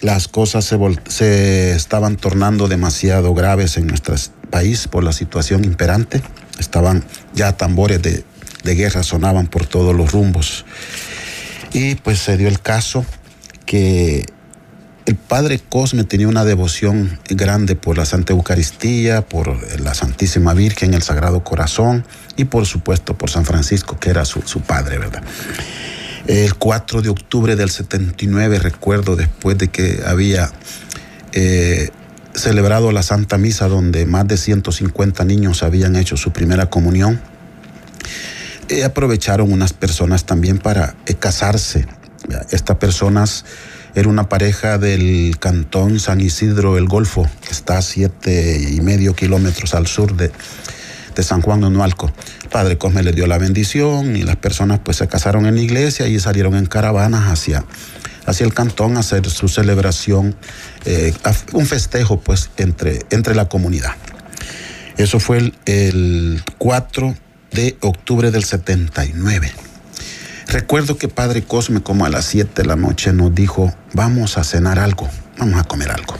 las 0.00 0.28
cosas 0.28 0.64
se, 0.64 0.78
se, 1.08 1.74
estaban 1.74 2.16
tornando 2.16 2.68
demasiado 2.68 3.34
graves 3.34 3.76
en 3.76 3.88
nuestro 3.88 4.14
país 4.50 4.86
por 4.86 5.02
la 5.02 5.12
situación 5.12 5.64
imperante. 5.64 6.22
Estaban 6.60 7.04
ya 7.34 7.56
tambores 7.56 8.00
de, 8.00 8.22
de 8.62 8.74
guerra, 8.76 9.02
sonaban 9.02 9.48
por 9.48 9.66
todos 9.66 9.96
los 9.96 10.12
rumbos. 10.12 10.64
Y 11.72 11.96
pues 11.96 12.20
se 12.20 12.36
dio 12.36 12.46
el 12.46 12.60
caso 12.60 13.04
que 13.66 14.26
el 15.04 15.16
padre 15.16 15.58
Cosme 15.58 16.04
tenía 16.04 16.28
una 16.28 16.44
devoción 16.44 17.18
grande 17.28 17.74
por 17.74 17.98
la 17.98 18.04
Santa 18.04 18.32
Eucaristía, 18.32 19.22
por 19.22 19.80
la 19.80 19.94
Santísima 19.94 20.54
Virgen, 20.54 20.94
el 20.94 21.02
Sagrado 21.02 21.42
Corazón 21.42 22.04
y 22.36 22.44
por 22.44 22.66
supuesto 22.66 23.18
por 23.18 23.28
San 23.30 23.44
Francisco, 23.44 23.98
que 23.98 24.10
era 24.10 24.24
su, 24.24 24.40
padre, 24.60 24.98
¿verdad? 24.98 25.22
El 26.26 26.54
4 26.54 27.02
de 27.02 27.08
octubre 27.08 27.56
del 27.56 27.70
79, 27.70 28.60
recuerdo, 28.60 29.16
después 29.16 29.58
de 29.58 29.68
que 29.68 30.02
había 30.06 30.52
eh, 31.32 31.90
celebrado 32.34 32.92
la 32.92 33.02
Santa 33.02 33.38
Misa, 33.38 33.66
donde 33.66 34.06
más 34.06 34.28
de 34.28 34.36
150 34.36 35.24
niños 35.24 35.64
habían 35.64 35.96
hecho 35.96 36.16
su 36.16 36.32
primera 36.32 36.70
comunión, 36.70 37.20
eh, 38.68 38.84
aprovecharon 38.84 39.52
unas 39.52 39.72
personas 39.72 40.26
también 40.26 40.58
para 40.58 40.94
eh, 41.06 41.14
casarse. 41.14 41.86
Estas 42.50 42.76
personas 42.76 43.44
era 43.94 44.08
una 44.08 44.28
pareja 44.28 44.78
del 44.78 45.36
cantón 45.38 46.00
San 46.00 46.20
Isidro 46.20 46.78
el 46.78 46.86
Golfo, 46.86 47.28
que 47.42 47.50
está 47.50 47.78
a 47.78 47.82
siete 47.82 48.58
y 48.70 48.80
medio 48.80 49.14
kilómetros 49.14 49.74
al 49.74 49.86
sur 49.86 50.16
de, 50.16 50.30
de 51.14 51.22
San 51.22 51.42
Juan 51.42 51.60
de 51.60 51.66
Onualco. 51.66 52.10
Padre 52.50 52.78
Cosme 52.78 53.02
le 53.02 53.12
dio 53.12 53.26
la 53.26 53.38
bendición 53.38 54.16
y 54.16 54.22
las 54.22 54.36
personas 54.36 54.80
pues 54.80 54.96
se 54.98 55.08
casaron 55.08 55.46
en 55.46 55.56
la 55.56 55.60
iglesia 55.60 56.08
y 56.08 56.18
salieron 56.20 56.54
en 56.54 56.66
caravanas 56.66 57.30
hacia, 57.30 57.64
hacia 58.26 58.46
el 58.46 58.54
cantón 58.54 58.96
a 58.96 59.00
hacer 59.00 59.28
su 59.28 59.48
celebración, 59.48 60.36
eh, 60.84 61.12
un 61.52 61.66
festejo 61.66 62.20
pues 62.20 62.50
entre, 62.56 63.00
entre 63.10 63.34
la 63.34 63.48
comunidad. 63.48 63.92
Eso 64.96 65.20
fue 65.20 65.38
el, 65.38 65.54
el 65.66 66.42
4 66.58 67.14
de 67.52 67.76
octubre 67.80 68.30
del 68.30 68.44
79. 68.44 69.52
Recuerdo 70.48 70.96
que 70.96 71.08
Padre 71.08 71.42
Cosme 71.42 71.82
como 71.82 72.04
a 72.04 72.08
las 72.08 72.24
7 72.26 72.62
de 72.62 72.68
la 72.68 72.76
noche 72.76 73.12
nos 73.12 73.34
dijo, 73.34 73.74
vamos 73.92 74.38
a 74.38 74.44
cenar 74.44 74.78
algo, 74.78 75.08
vamos 75.38 75.60
a 75.60 75.64
comer 75.64 75.90
algo. 75.90 76.14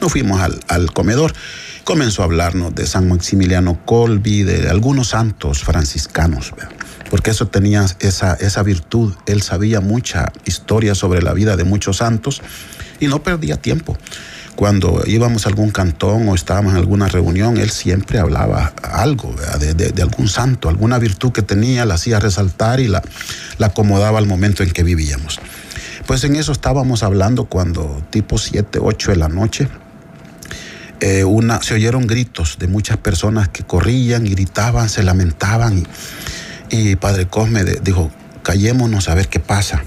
Nos 0.00 0.12
fuimos 0.12 0.40
al, 0.40 0.60
al 0.68 0.92
comedor, 0.92 1.32
comenzó 1.84 2.22
a 2.22 2.26
hablarnos 2.26 2.74
de 2.74 2.86
San 2.86 3.08
Maximiliano 3.08 3.84
Colby, 3.84 4.42
de 4.42 4.68
algunos 4.68 5.08
santos 5.08 5.62
franciscanos, 5.62 6.52
porque 7.10 7.30
eso 7.30 7.48
tenía 7.48 7.86
esa, 8.00 8.34
esa 8.34 8.62
virtud, 8.62 9.14
él 9.26 9.42
sabía 9.42 9.80
mucha 9.80 10.32
historia 10.44 10.94
sobre 10.94 11.22
la 11.22 11.32
vida 11.32 11.56
de 11.56 11.64
muchos 11.64 11.98
santos 11.98 12.42
y 13.00 13.06
no 13.06 13.22
perdía 13.22 13.56
tiempo 13.56 13.96
cuando 14.56 15.02
íbamos 15.06 15.46
a 15.46 15.48
algún 15.48 15.70
cantón 15.70 16.28
o 16.28 16.34
estábamos 16.34 16.72
en 16.72 16.78
alguna 16.78 17.08
reunión, 17.08 17.56
él 17.56 17.70
siempre 17.70 18.18
hablaba 18.18 18.72
algo 18.82 19.34
de, 19.58 20.02
algún 20.02 20.28
santo, 20.28 20.68
alguna 20.68 20.98
virtud 20.98 21.32
que 21.32 21.42
tenía, 21.42 21.84
la 21.84 21.94
hacía 21.94 22.20
resaltar 22.20 22.80
y 22.80 22.88
la, 22.88 23.02
acomodaba 23.60 24.18
al 24.18 24.26
momento 24.26 24.62
en 24.62 24.70
que 24.70 24.82
vivíamos. 24.82 25.40
Pues 26.06 26.24
en 26.24 26.36
eso 26.36 26.52
estábamos 26.52 27.02
hablando 27.02 27.44
cuando 27.46 28.02
tipo 28.10 28.38
7, 28.38 28.78
8 28.82 29.12
de 29.12 29.16
la 29.16 29.28
noche, 29.28 29.68
eh, 31.00 31.24
una, 31.24 31.62
se 31.62 31.74
oyeron 31.74 32.06
gritos 32.06 32.58
de 32.58 32.68
muchas 32.68 32.96
personas 32.96 33.48
que 33.48 33.64
corrían 33.64 34.24
gritaban, 34.24 34.88
se 34.88 35.02
lamentaban. 35.02 35.78
Y, 36.70 36.90
Y 36.90 36.96
Padre 36.96 37.26
Cosme 37.26 37.64
dijo, 37.64 38.10
callémonos 38.42 39.08
a 39.08 39.14
ver 39.14 39.28
qué 39.28 39.40
pasa. 39.40 39.82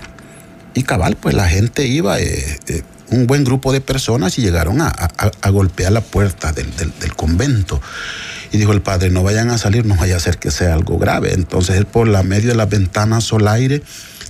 Y 0.74 0.84
cabal, 0.84 1.16
pues 1.16 1.36
la 1.36 1.48
gente 1.48 1.88
iba, 1.88 2.20
eh, 2.20 2.60
eh, 2.68 2.82
un 3.16 3.28
buen 3.28 3.44
grupo 3.44 3.74
de 3.74 3.82
personas 3.82 4.38
y 4.38 4.42
llegaron 4.42 4.82
a, 4.82 4.92
golpear 5.50 5.92
la 5.92 6.02
puerta 6.02 6.52
del, 6.52 7.16
convento. 7.16 7.82
Y 8.52 8.58
dijo 8.58 8.72
el 8.72 8.82
padre, 8.82 9.10
no 9.10 9.24
vayan 9.24 9.50
a 9.50 9.58
salir, 9.58 9.86
no 9.86 9.96
vaya 9.96 10.18
a 10.18 10.20
ser 10.20 10.38
que 10.38 10.52
sea 10.52 10.74
algo 10.74 10.98
grave. 10.98 11.34
Entonces 11.34 11.76
él 11.76 11.86
por 11.86 12.08
la 12.08 12.24
medio 12.24 12.50
de 12.50 12.56
las 12.56 12.70
ventanas 12.70 13.32
al 13.34 13.48
aire 13.48 13.82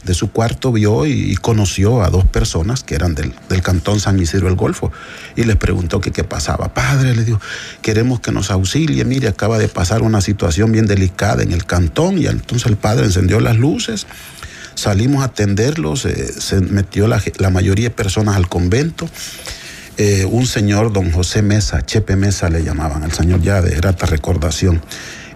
de 0.05 0.13
su 0.13 0.31
cuarto 0.31 0.71
vio 0.71 1.05
y, 1.05 1.35
conoció 1.35 2.03
a 2.03 2.09
dos 2.09 2.25
personas 2.25 2.83
que 2.83 2.95
eran 2.95 3.15
del, 3.15 3.33
cantón 3.61 3.99
San 3.99 4.19
Isidro 4.19 4.47
el 4.47 4.55
Golfo 4.55 4.91
y 5.35 5.43
les 5.43 5.55
preguntó 5.55 5.99
que 5.99 6.11
qué 6.11 6.23
pasaba. 6.23 6.73
Padre, 6.73 7.15
le 7.15 7.23
dijo, 7.23 7.41
queremos 7.81 8.19
que 8.19 8.31
nos 8.31 8.51
auxilie, 8.51 9.03
mire, 9.03 9.27
acaba 9.27 9.57
de 9.57 9.67
pasar 9.67 10.03
una 10.03 10.21
situación 10.21 10.71
bien 10.71 10.85
delicada 10.85 11.43
en 11.43 11.51
el 11.51 11.65
cantón 11.65 12.19
y 12.19 12.27
entonces 12.27 12.67
el 12.67 12.77
padre 12.77 13.05
encendió 13.05 13.39
las 13.39 13.57
luces, 13.57 14.05
salimos 14.75 15.23
a 15.23 15.25
atenderlos, 15.25 16.05
eh, 16.05 16.31
se 16.39 16.61
metió 16.61 17.07
la, 17.07 17.49
mayoría 17.49 17.89
de 17.89 17.95
personas 17.95 18.35
al 18.35 18.47
convento. 18.47 19.09
Eh, 19.97 20.25
un 20.29 20.45
señor, 20.45 20.91
don 20.91 21.11
José 21.11 21.41
Mesa, 21.41 21.85
Chepe 21.85 22.15
Mesa 22.15 22.49
le 22.49 22.63
llamaban, 22.63 23.03
al 23.03 23.13
señor 23.13 23.41
ya 23.41 23.61
de 23.61 23.75
grata 23.75 24.05
recordación 24.05 24.81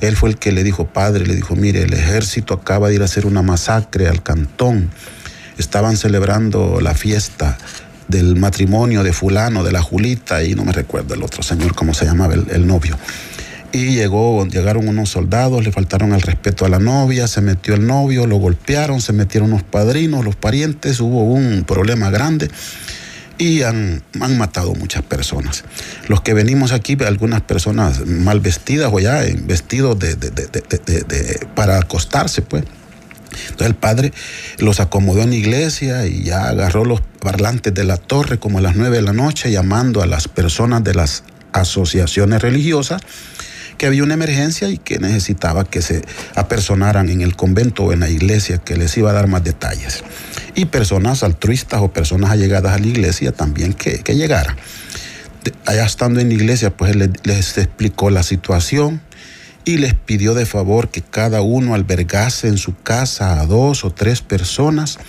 él 0.01 0.15
fue 0.15 0.29
el 0.29 0.37
que 0.37 0.51
le 0.51 0.63
dijo, 0.63 0.87
padre, 0.87 1.25
le 1.25 1.35
dijo, 1.35 1.55
mire, 1.55 1.83
el 1.83 1.93
ejército 1.93 2.53
acaba 2.53 2.89
de 2.89 2.95
ir 2.95 3.01
a 3.01 3.05
hacer 3.05 3.25
una 3.25 3.41
masacre 3.41 4.07
al 4.07 4.23
cantón. 4.23 4.89
Estaban 5.57 5.97
celebrando 5.97 6.79
la 6.79 6.93
fiesta 6.93 7.57
del 8.07 8.37
matrimonio 8.37 9.03
de 9.03 9.11
fulano, 9.11 9.63
de 9.63 9.71
la 9.71 9.81
Julita, 9.81 10.41
y 10.43 10.55
no 10.55 10.63
me 10.63 10.71
recuerdo 10.71 11.15
el 11.15 11.23
otro 11.23 11.43
señor, 11.43 11.75
cómo 11.75 11.93
se 11.93 12.05
llamaba 12.05 12.33
el, 12.33 12.65
novio. 12.65 12.97
Y 13.71 13.95
llegó, 13.95 14.45
llegaron 14.47 14.87
unos 14.87 15.09
soldados, 15.09 15.63
le 15.63 15.71
faltaron 15.71 16.13
el 16.13 16.21
respeto 16.21 16.65
a 16.65 16.69
la 16.69 16.79
novia, 16.79 17.27
se 17.27 17.41
metió 17.41 17.75
el 17.75 17.85
novio, 17.85 18.25
lo 18.25 18.37
golpearon, 18.37 18.99
se 18.99 19.13
metieron 19.13 19.51
los 19.51 19.61
padrinos, 19.61 20.25
los 20.25 20.35
parientes, 20.35 20.99
hubo 20.99 21.23
un 21.23 21.63
problema 21.65 22.09
grande 22.09 22.49
y 23.39 23.63
han, 23.63 24.03
han, 24.19 24.37
matado 24.37 24.75
muchas 24.75 25.01
personas. 25.01 25.63
Los 26.07 26.21
que 26.21 26.33
venimos 26.33 26.73
aquí, 26.73 26.97
algunas 27.05 27.41
personas 27.41 28.05
mal 28.05 28.41
vestidas 28.41 28.91
o 28.93 28.99
ya 28.99 29.23
vestidos 29.43 29.97
de, 29.97 31.47
para 31.55 31.77
acostarse, 31.77 32.41
pues. 32.43 32.65
Entonces 33.43 33.67
el 33.67 33.75
padre 33.75 34.11
los 34.57 34.79
acomodó 34.79 35.21
en 35.21 35.33
iglesia 35.33 36.05
y 36.05 36.23
ya 36.23 36.49
agarró 36.49 36.83
los 36.83 37.01
parlantes 37.21 37.73
de 37.73 37.85
la 37.85 37.97
torre 37.97 38.39
como 38.39 38.57
a 38.57 38.61
las 38.61 38.75
nueve 38.75 38.97
de 38.97 39.03
la 39.03 39.13
noche, 39.13 39.51
llamando 39.51 40.01
a 40.01 40.07
las 40.07 40.27
personas 40.27 40.83
de 40.83 40.95
las 40.95 41.23
asociaciones 41.53 42.41
religiosas 42.41 43.01
que 43.79 43.87
había 43.87 44.03
una 44.03 44.13
emergencia 44.13 44.69
y 44.69 44.77
que 44.77 44.99
necesitaba 44.99 45.63
que 45.63 45.81
se 45.81 46.03
apersonaran 46.35 47.09
en 47.09 47.21
el 47.21 47.35
convento 47.35 47.85
o 47.85 47.93
en 47.93 48.01
la 48.01 48.09
iglesia, 48.09 48.59
que 48.59 48.75
les 48.75 48.95
iba 48.97 49.09
a 49.09 49.13
dar 49.13 49.27
más 49.27 49.43
detalles 49.43 50.03
y 50.53 50.65
personas 50.65 51.23
altruistas 51.23 51.81
o 51.81 51.91
personas 51.91 52.29
allegadas 52.31 52.73
a 52.73 52.77
la 52.77 52.85
iglesia 52.85 53.31
también 53.31 53.73
que, 53.73 54.03
llegaran. 54.13 54.57
Allá 55.65 55.85
estando 55.85 56.19
en 56.19 56.27
la 56.27 56.33
iglesia, 56.35 56.75
pues 56.75 56.95
les, 56.95 57.09
les 57.23 57.57
explicó 57.57 58.09
la 58.09 58.23
situación 58.23 59.01
y 59.63 59.77
les 59.77 59.93
pidió 59.93 60.33
de 60.33 60.45
favor 60.45 60.89
que 60.89 61.01
cada 61.01 61.41
uno 61.41 61.73
albergase 61.73 62.49
en 62.49 62.57
su 62.57 62.75
casa 62.75 63.39
a 63.39 63.45
dos 63.45 63.85
o 63.85 63.91
tres 63.91 64.21
personas 64.21 64.99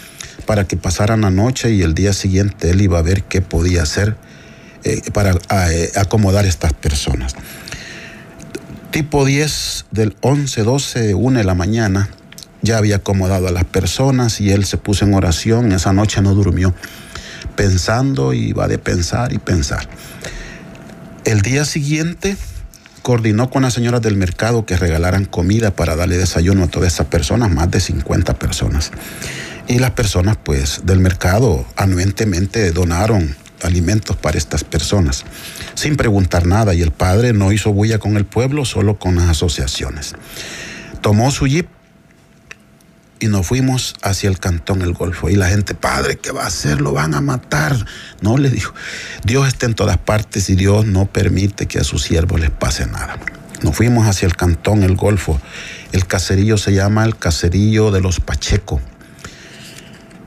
para 0.46 0.68
que 0.68 0.76
pasaran 0.76 1.22
la 1.22 1.30
noche 1.30 1.72
y 1.72 1.82
el 1.82 1.94
día 1.94 2.12
siguiente 2.12 2.70
él 2.70 2.80
iba 2.80 2.98
a 2.98 3.02
ver 3.02 3.24
qué 3.24 3.42
podía 3.42 3.82
hacer 3.82 4.16
eh, 4.84 5.02
para 5.12 5.32
eh, 5.70 5.90
acomodar 5.96 6.44
a 6.44 6.48
estas 6.48 6.72
personas. 6.72 7.34
Tipo 8.90 9.24
10 9.24 9.86
del 9.92 10.16
11, 10.20 10.64
12, 10.64 11.14
1 11.14 11.38
de 11.38 11.44
la 11.44 11.54
mañana, 11.54 12.08
ya 12.60 12.76
había 12.76 12.96
acomodado 12.96 13.46
a 13.46 13.52
las 13.52 13.64
personas 13.64 14.40
y 14.40 14.50
él 14.50 14.64
se 14.64 14.78
puso 14.78 15.04
en 15.04 15.14
oración. 15.14 15.70
Esa 15.70 15.92
noche 15.92 16.20
no 16.22 16.34
durmió, 16.34 16.74
pensando 17.54 18.32
y 18.32 18.48
iba 18.48 18.66
de 18.66 18.78
pensar 18.78 19.32
y 19.32 19.38
pensar. 19.38 19.88
El 21.24 21.42
día 21.42 21.64
siguiente 21.64 22.36
coordinó 23.02 23.48
con 23.48 23.62
las 23.62 23.74
señoras 23.74 24.02
del 24.02 24.16
mercado 24.16 24.66
que 24.66 24.76
regalaran 24.76 25.24
comida 25.24 25.70
para 25.70 25.94
darle 25.94 26.18
desayuno 26.18 26.64
a 26.64 26.68
todas 26.68 26.92
esas 26.92 27.06
personas, 27.06 27.48
más 27.48 27.70
de 27.70 27.78
50 27.78 28.40
personas. 28.40 28.90
Y 29.68 29.78
las 29.78 29.92
personas 29.92 30.36
pues 30.36 30.80
del 30.84 30.98
mercado 30.98 31.64
anuentemente 31.76 32.72
donaron 32.72 33.36
alimentos 33.62 34.16
para 34.16 34.38
estas 34.38 34.64
personas, 34.64 35.24
sin 35.74 35.96
preguntar 35.96 36.46
nada, 36.46 36.74
y 36.74 36.82
el 36.82 36.90
padre 36.90 37.32
no 37.32 37.52
hizo 37.52 37.72
bulla 37.72 37.98
con 37.98 38.16
el 38.16 38.24
pueblo, 38.24 38.64
solo 38.64 38.98
con 38.98 39.16
las 39.16 39.28
asociaciones. 39.28 40.14
Tomó 41.00 41.30
su 41.30 41.46
jeep 41.46 41.68
y 43.20 43.28
nos 43.28 43.46
fuimos 43.46 43.94
hacia 44.02 44.28
el 44.30 44.38
cantón 44.38 44.82
El 44.82 44.94
Golfo. 44.94 45.28
Y 45.28 45.36
la 45.36 45.48
gente, 45.48 45.74
padre, 45.74 46.16
¿qué 46.16 46.32
va 46.32 46.44
a 46.44 46.46
hacer? 46.46 46.80
Lo 46.80 46.92
van 46.92 47.14
a 47.14 47.20
matar. 47.20 47.76
No, 48.22 48.38
le 48.38 48.48
dijo, 48.48 48.74
Dios 49.24 49.46
está 49.46 49.66
en 49.66 49.74
todas 49.74 49.98
partes 49.98 50.48
y 50.50 50.56
Dios 50.56 50.86
no 50.86 51.06
permite 51.06 51.66
que 51.66 51.78
a 51.78 51.84
sus 51.84 52.02
siervos 52.02 52.40
les 52.40 52.50
pase 52.50 52.86
nada. 52.86 53.18
Nos 53.62 53.76
fuimos 53.76 54.06
hacia 54.06 54.26
el 54.26 54.36
cantón 54.36 54.82
El 54.82 54.96
Golfo. 54.96 55.38
El 55.92 56.06
caserillo 56.06 56.56
se 56.56 56.72
llama 56.72 57.04
el 57.04 57.16
caserillo 57.16 57.90
de 57.90 58.00
los 58.00 58.20
Pacheco. 58.20 58.80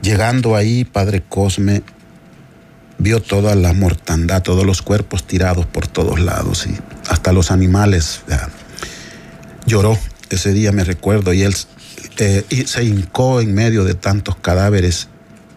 Llegando 0.02 0.54
ahí, 0.54 0.84
padre 0.84 1.22
Cosme 1.28 1.82
vio 2.98 3.20
toda 3.20 3.54
la 3.54 3.72
mortandad, 3.72 4.42
todos 4.42 4.64
los 4.64 4.82
cuerpos 4.82 5.26
tirados 5.26 5.66
por 5.66 5.86
todos 5.86 6.20
lados 6.20 6.66
y 6.66 6.76
hasta 7.08 7.32
los 7.32 7.50
animales. 7.50 8.22
Lloró 9.66 9.98
ese 10.30 10.52
día, 10.52 10.72
me 10.72 10.84
recuerdo, 10.84 11.32
y 11.32 11.42
él 11.42 11.54
eh, 12.18 12.44
se 12.66 12.84
hincó 12.84 13.40
en 13.40 13.54
medio 13.54 13.84
de 13.84 13.94
tantos 13.94 14.36
cadáveres 14.36 15.08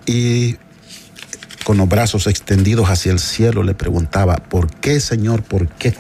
y 0.06 0.58
con 1.64 1.78
los 1.78 1.90
brazos 1.90 2.28
extendidos 2.28 2.90
hacia 2.90 3.12
el 3.12 3.20
cielo 3.20 3.62
le 3.64 3.74
preguntaba, 3.74 4.38
¿por 4.38 4.72
qué, 4.72 5.00
Señor? 5.02 5.44
¿Por 5.44 5.68
qué? 5.68 5.94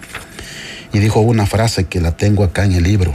Y 0.93 0.99
dijo 0.99 1.19
una 1.19 1.45
frase 1.45 1.83
que 1.83 1.99
la 1.99 2.15
tengo 2.15 2.43
acá 2.43 2.63
en 2.63 2.71
el 2.71 2.83
libro. 2.83 3.13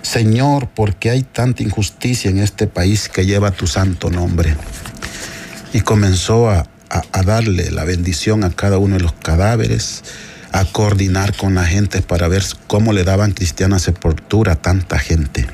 Señor, 0.00 0.68
¿por 0.68 0.94
qué 0.96 1.10
hay 1.10 1.22
tanta 1.22 1.62
injusticia 1.62 2.30
en 2.30 2.38
este 2.38 2.66
país 2.66 3.08
que 3.08 3.26
lleva 3.26 3.50
tu 3.50 3.66
santo 3.66 4.08
nombre? 4.08 4.56
Y 5.74 5.82
comenzó 5.82 6.48
a, 6.48 6.66
a 6.90 7.22
darle 7.22 7.70
la 7.70 7.84
bendición 7.84 8.44
a 8.44 8.50
cada 8.50 8.78
uno 8.78 8.96
de 8.96 9.02
los 9.02 9.12
cadáveres, 9.12 10.02
a 10.52 10.64
coordinar 10.64 11.36
con 11.36 11.54
la 11.54 11.66
gente 11.66 12.02
para 12.02 12.28
ver 12.28 12.44
cómo 12.66 12.92
le 12.92 13.04
daban 13.04 13.32
cristiana 13.32 13.78
sepultura 13.78 14.52
a 14.52 14.56
tanta 14.56 14.98
gente. 14.98 15.46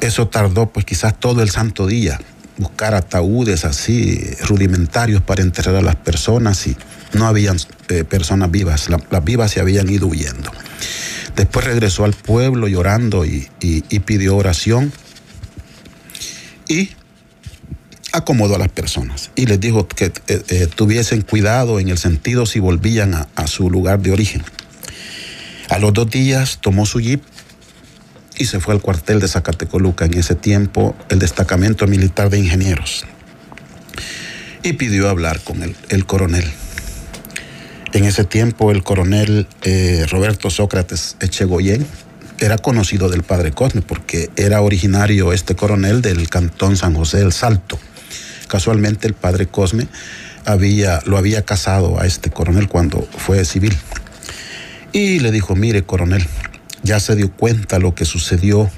Eso 0.00 0.28
tardó 0.28 0.70
pues 0.70 0.86
quizás 0.86 1.18
todo 1.18 1.42
el 1.42 1.50
santo 1.50 1.86
día, 1.86 2.18
buscar 2.56 2.94
ataúdes 2.94 3.64
así 3.64 4.18
rudimentarios 4.42 5.22
para 5.22 5.42
enterrar 5.42 5.76
a 5.76 5.82
las 5.82 5.96
personas 5.96 6.66
y 6.66 6.76
no 7.12 7.26
habían 7.26 7.58
eh, 7.88 8.04
personas 8.04 8.50
vivas, 8.50 8.88
las 8.88 9.24
vivas 9.24 9.50
se 9.50 9.60
habían 9.60 9.90
ido 9.90 10.06
huyendo. 10.06 10.50
Después 11.36 11.66
regresó 11.66 12.04
al 12.04 12.14
pueblo 12.14 12.66
llorando 12.66 13.24
y, 13.24 13.48
pidió 14.04 14.36
oración 14.36 14.92
y 16.66 16.90
acomodó 18.12 18.56
a 18.56 18.58
las 18.58 18.68
personas 18.68 19.30
y 19.36 19.46
les 19.46 19.60
dijo 19.60 19.86
que 19.86 20.06
eh, 20.06 20.42
eh, 20.48 20.68
tuviesen 20.74 21.22
cuidado 21.22 21.80
en 21.80 21.88
el 21.88 21.98
sentido 21.98 22.46
si 22.46 22.60
volvían 22.60 23.14
a, 23.14 23.46
su 23.46 23.70
lugar 23.70 24.00
de 24.00 24.12
origen. 24.12 24.42
A 25.68 25.78
los 25.78 25.92
dos 25.92 26.10
días 26.10 26.58
tomó 26.60 26.86
su 26.86 27.00
jeep 27.00 27.22
y 28.38 28.46
se 28.46 28.60
fue 28.60 28.74
al 28.74 28.80
cuartel 28.80 29.20
de 29.20 29.28
Zacatecoluca, 29.28 30.06
en 30.06 30.14
ese 30.14 30.34
tiempo 30.34 30.96
el 31.08 31.18
destacamento 31.18 31.86
militar 31.86 32.30
de 32.30 32.38
ingenieros, 32.38 33.04
y 34.62 34.72
pidió 34.72 35.08
hablar 35.08 35.40
con 35.40 35.62
el, 35.62 36.06
coronel. 36.06 36.50
En 37.92 38.04
ese 38.04 38.24
tiempo 38.24 38.72
el 38.72 38.82
coronel 38.82 39.46
eh, 39.62 40.06
Roberto 40.10 40.48
Sócrates 40.48 41.16
Echegoyen 41.20 41.86
era 42.40 42.56
conocido 42.56 43.08
del 43.08 43.22
padre 43.22 43.52
Cosme 43.52 43.82
porque 43.82 44.30
era 44.36 44.62
originario 44.62 45.32
este 45.32 45.54
coronel 45.54 46.00
del 46.00 46.28
cantón 46.28 46.76
San 46.76 46.94
José 46.94 47.18
del 47.18 47.32
Salto. 47.32 47.78
Casualmente 48.50 49.06
el 49.06 49.14
padre 49.14 49.46
Cosme 49.46 49.86
había, 50.44 51.00
lo 51.06 51.16
había 51.18 51.42
casado 51.42 52.00
a 52.00 52.06
este 52.06 52.30
coronel 52.30 52.66
cuando 52.68 53.08
fue 53.16 53.44
civil. 53.44 53.76
Y 54.92 55.20
le 55.20 55.30
dijo, 55.30 55.54
mire 55.54 55.84
coronel, 55.84 56.26
ya 56.82 56.98
se 56.98 57.14
dio 57.14 57.30
cuenta 57.30 57.78
lo 57.78 57.94
que 57.94 58.04
sucedió 58.04 58.68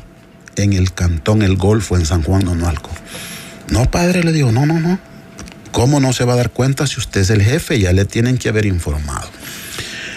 en 0.57 0.75
el 0.75 0.93
cantón 0.93 1.41
El 1.41 1.57
Golfo 1.57 1.97
en 1.97 2.05
San 2.05 2.23
Juan 2.23 2.45
Nonualco. 2.45 2.91
No, 3.71 3.91
padre, 3.91 4.23
le 4.23 4.33
digo, 4.33 4.53
no, 4.53 4.67
no, 4.67 4.79
no. 4.79 4.99
¿Cómo 5.71 6.01
no 6.01 6.13
se 6.13 6.27
va 6.27 6.35
a 6.35 6.37
dar 6.37 6.51
cuenta 6.51 6.87
si 6.87 7.01
usted 7.01 7.23
es 7.23 7.31
el 7.31 7.43
jefe? 7.43 7.81
Ya 7.81 7.95
le 7.95 8.05
tienen 8.05 8.37
que 8.37 8.51
haber 8.51 8.67
informado. 8.67 9.31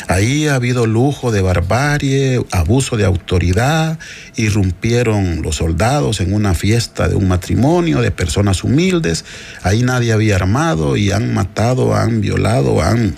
Ahí 0.07 0.47
ha 0.47 0.55
habido 0.55 0.85
lujo 0.85 1.31
de 1.31 1.41
barbarie, 1.41 2.45
abuso 2.51 2.95
de 2.95 3.05
autoridad, 3.05 3.97
irrumpieron 4.35 5.41
los 5.41 5.55
soldados 5.55 6.21
en 6.21 6.33
una 6.33 6.53
fiesta 6.53 7.07
de 7.07 7.15
un 7.15 7.27
matrimonio 7.27 8.01
de 8.01 8.11
personas 8.11 8.63
humildes, 8.63 9.25
ahí 9.63 9.81
nadie 9.81 10.13
había 10.13 10.35
armado 10.35 10.95
y 10.95 11.11
han 11.11 11.33
matado, 11.33 11.95
han 11.95 12.21
violado, 12.21 12.83
han 12.83 13.15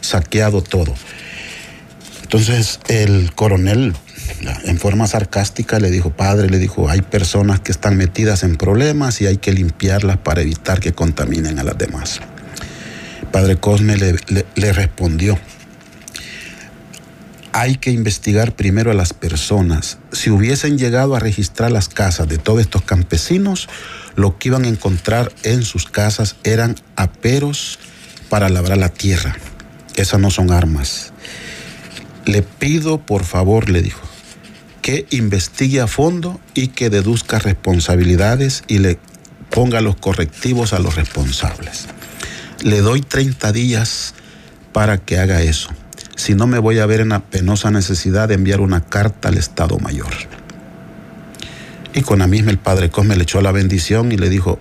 saqueado 0.00 0.62
todo. 0.62 0.94
Entonces 2.22 2.78
el 2.88 3.32
coronel 3.34 3.94
En 4.64 4.78
forma 4.78 5.06
sarcástica 5.06 5.80
le 5.80 5.90
dijo, 5.90 6.10
padre, 6.10 6.50
le 6.50 6.58
dijo, 6.58 6.88
hay 6.88 7.00
personas 7.00 7.60
que 7.60 7.72
están 7.72 7.96
metidas 7.96 8.42
en 8.42 8.56
problemas 8.56 9.20
y 9.20 9.26
hay 9.26 9.38
que 9.38 9.52
limpiarlas 9.52 10.18
para 10.18 10.42
evitar 10.42 10.80
que 10.80 10.92
contaminen 10.92 11.58
a 11.58 11.64
las 11.64 11.78
demás. 11.78 12.20
Padre 13.32 13.56
Cosme 13.56 13.96
le, 13.96 14.14
le 14.54 14.72
respondió, 14.72 15.38
hay 17.52 17.76
que 17.76 17.90
investigar 17.90 18.54
primero 18.54 18.90
a 18.90 18.94
las 18.94 19.12
personas. 19.12 19.98
Si 20.12 20.30
hubiesen 20.30 20.78
llegado 20.78 21.14
a 21.14 21.20
registrar 21.20 21.72
las 21.72 21.88
casas 21.88 22.28
de 22.28 22.38
todos 22.38 22.60
estos 22.60 22.82
campesinos, 22.82 23.68
lo 24.16 24.38
que 24.38 24.48
iban 24.48 24.64
a 24.64 24.68
encontrar 24.68 25.32
en 25.42 25.62
sus 25.62 25.86
casas 25.86 26.36
eran 26.44 26.76
aperos 26.96 27.78
para 28.28 28.48
labrar 28.48 28.78
la 28.78 28.90
tierra. 28.90 29.36
Esas 29.96 30.20
no 30.20 30.30
son 30.30 30.52
armas. 30.52 31.12
Le 32.24 32.42
pido, 32.42 32.98
por 32.98 33.24
favor, 33.24 33.70
le 33.70 33.82
dijo, 33.82 34.06
que 34.82 35.06
investigue 35.10 35.80
a 35.80 35.86
fondo 35.86 36.40
y 36.54 36.68
que 36.68 36.90
deduzca 36.90 37.38
responsabilidades 37.38 38.64
y 38.68 38.78
le 38.78 38.98
ponga 39.50 39.80
los 39.80 39.96
correctivos 39.96 40.72
a 40.72 40.78
los 40.78 40.94
responsables. 40.94 41.86
Le 42.62 42.80
doy 42.80 43.02
30 43.02 43.52
días 43.52 44.14
para 44.72 44.98
que 44.98 45.18
haga 45.18 45.42
eso. 45.42 45.70
Si 46.18 46.34
no, 46.34 46.48
me 46.48 46.58
voy 46.58 46.80
a 46.80 46.86
ver 46.86 47.00
en 47.00 47.10
la 47.10 47.20
penosa 47.20 47.70
necesidad 47.70 48.26
de 48.26 48.34
enviar 48.34 48.60
una 48.60 48.80
carta 48.80 49.28
al 49.28 49.38
Estado 49.38 49.78
Mayor. 49.78 50.12
Y 51.94 52.02
con 52.02 52.18
la 52.18 52.26
misma 52.26 52.50
el 52.50 52.58
padre 52.58 52.90
Cosme 52.90 53.14
le 53.14 53.22
echó 53.22 53.40
la 53.40 53.52
bendición 53.52 54.10
y 54.10 54.16
le 54.16 54.28
dijo, 54.28 54.58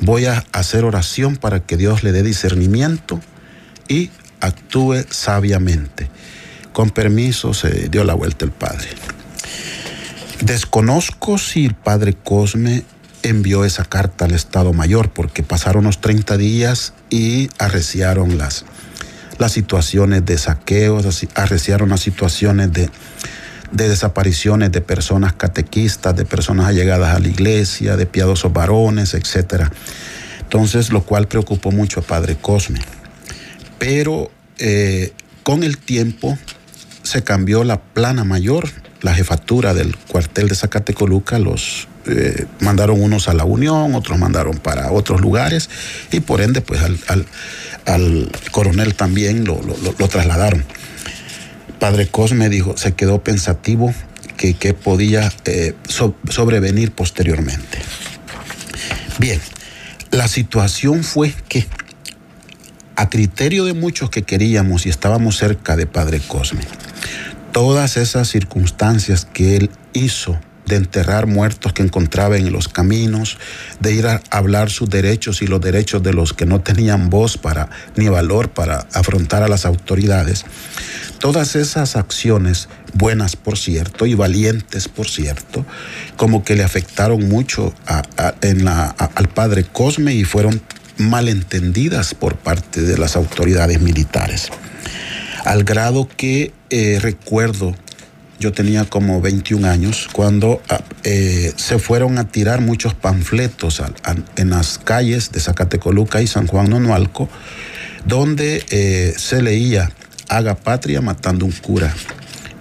voy 0.00 0.26
a 0.26 0.44
hacer 0.52 0.84
oración 0.84 1.36
para 1.36 1.60
que 1.60 1.78
Dios 1.78 2.02
le 2.02 2.12
dé 2.12 2.22
discernimiento 2.22 3.18
y 3.88 4.10
actúe 4.40 5.06
sabiamente. 5.08 6.10
Con 6.74 6.90
permiso 6.90 7.54
se 7.54 7.88
dio 7.88 8.04
la 8.04 8.12
vuelta 8.12 8.44
el 8.44 8.50
padre. 8.50 8.88
Desconozco 10.42 11.38
si 11.38 11.64
el 11.64 11.74
padre 11.74 12.12
Cosme 12.12 12.84
envió 13.22 13.64
esa 13.64 13.86
carta 13.86 14.26
al 14.26 14.32
Estado 14.32 14.74
Mayor 14.74 15.08
porque 15.08 15.42
pasaron 15.42 15.84
los 15.84 16.02
30 16.02 16.36
días 16.36 16.92
y 17.08 17.48
arreciaron 17.58 18.36
las, 18.36 18.66
las 19.40 19.52
situaciones 19.52 20.24
de 20.26 20.36
saqueos, 20.36 21.26
arreciaron 21.34 21.88
las 21.88 22.00
situaciones 22.00 22.72
de, 22.72 22.90
de 23.72 23.88
desapariciones 23.88 24.70
de 24.70 24.82
personas 24.82 25.32
catequistas, 25.32 26.14
de 26.14 26.26
personas 26.26 26.66
allegadas 26.66 27.16
a 27.16 27.18
la 27.18 27.28
iglesia, 27.28 27.96
de 27.96 28.04
piadosos 28.04 28.52
varones, 28.52 29.14
etc. 29.14 29.64
Entonces, 30.42 30.90
lo 30.90 31.02
cual 31.02 31.26
preocupó 31.26 31.70
mucho 31.72 32.00
a 32.00 32.02
Padre 32.02 32.36
Cosme. 32.36 32.80
Pero 33.78 34.30
eh, 34.58 35.14
con 35.42 35.62
el 35.62 35.78
tiempo 35.78 36.38
se 37.02 37.24
cambió 37.24 37.64
la 37.64 37.80
plana 37.80 38.24
mayor, 38.24 38.68
la 39.00 39.14
jefatura 39.14 39.72
del 39.72 39.96
cuartel 39.96 40.48
de 40.48 40.54
Zacatecoluca, 40.54 41.38
los 41.38 41.88
eh, 42.06 42.46
mandaron 42.60 43.02
unos 43.02 43.28
a 43.28 43.34
la 43.34 43.44
Unión, 43.44 43.94
otros 43.94 44.18
mandaron 44.18 44.56
para 44.56 44.90
otros 44.90 45.20
lugares 45.20 45.68
y 46.10 46.20
por 46.20 46.40
ende 46.40 46.60
pues 46.60 46.80
al, 46.82 47.26
coronel 48.50 48.94
también 48.94 49.44
lo, 49.44 49.58
trasladaron. 50.08 50.64
Padre 51.78 52.08
Cosme 52.08 52.48
dijo, 52.48 52.76
se 52.76 52.92
quedó 52.92 53.22
pensativo 53.22 53.94
que, 54.36 54.74
podía 54.74 55.32
eh, 55.44 55.74
sobrevenir 56.28 56.92
posteriormente. 56.92 57.78
Bien, 59.18 59.40
la 60.10 60.28
situación 60.28 61.04
fue 61.04 61.34
que 61.48 61.66
a 62.96 63.08
criterio 63.08 63.64
de 63.64 63.74
muchos 63.74 64.10
que 64.10 64.22
queríamos 64.22 64.86
y 64.86 64.90
estábamos 64.90 65.36
cerca 65.38 65.76
de 65.76 65.86
Padre 65.86 66.20
Cosme, 66.20 66.62
todas 67.52 67.96
esas 67.96 68.28
circunstancias 68.28 69.24
que 69.24 69.56
él 69.56 69.70
hizo 69.92 70.38
de 70.70 70.76
enterrar 70.76 71.26
muertos 71.26 71.72
que 71.72 71.82
encontraba 71.82 72.36
en 72.36 72.52
los 72.52 72.68
caminos, 72.68 73.38
de 73.80 73.92
ir 73.92 74.06
a 74.06 74.22
hablar 74.30 74.70
sus 74.70 74.88
derechos 74.88 75.42
y 75.42 75.46
los 75.48 75.60
derechos 75.60 76.02
de 76.02 76.14
los 76.14 76.32
que 76.32 76.46
no 76.46 76.60
tenían 76.60 77.10
voz 77.10 77.36
para 77.36 77.68
ni 77.96 78.08
valor 78.08 78.50
para 78.50 78.86
afrontar 78.94 79.42
a 79.42 79.48
las 79.48 79.66
autoridades. 79.66 80.44
Todas 81.18 81.56
esas 81.56 81.96
acciones, 81.96 82.68
buenas 82.94 83.34
por 83.34 83.58
cierto 83.58 84.06
y 84.06 84.14
valientes 84.14 84.86
por 84.86 85.08
cierto, 85.08 85.66
como 86.16 86.44
que 86.44 86.54
le 86.54 86.62
afectaron 86.62 87.28
mucho 87.28 87.74
la, 88.40 88.84
al 88.88 89.28
padre 89.28 89.64
Cosme 89.64 90.14
y 90.14 90.24
fueron 90.24 90.62
malentendidas 90.98 92.14
por 92.14 92.36
parte 92.36 92.82
de 92.82 92.96
las 92.96 93.16
autoridades 93.16 93.80
militares. 93.80 94.50
Al 95.44 95.64
grado 95.64 96.08
que 96.16 96.52
eh, 96.68 96.98
recuerdo, 97.00 97.74
yo 98.40 98.52
tenía 98.52 98.86
como 98.86 99.20
21 99.20 99.68
años, 99.68 100.08
cuando 100.12 100.62
ah, 100.70 100.80
eh, 101.04 101.52
se 101.56 101.78
fueron 101.78 102.18
a 102.18 102.24
tirar 102.24 102.62
muchos 102.62 102.94
panfletos 102.94 103.82
en 104.36 104.50
las 104.50 104.78
calles 104.78 105.30
de 105.30 105.40
Zacatecoluca 105.40 106.22
y 106.22 106.26
San 106.26 106.46
Juan 106.46 106.70
Nonualco, 106.70 107.28
donde 108.06 108.64
eh, 108.70 109.12
se 109.18 109.42
leía, 109.42 109.92
haga 110.28 110.56
patria 110.56 111.02
matando 111.02 111.44
un 111.44 111.52
cura. 111.52 111.94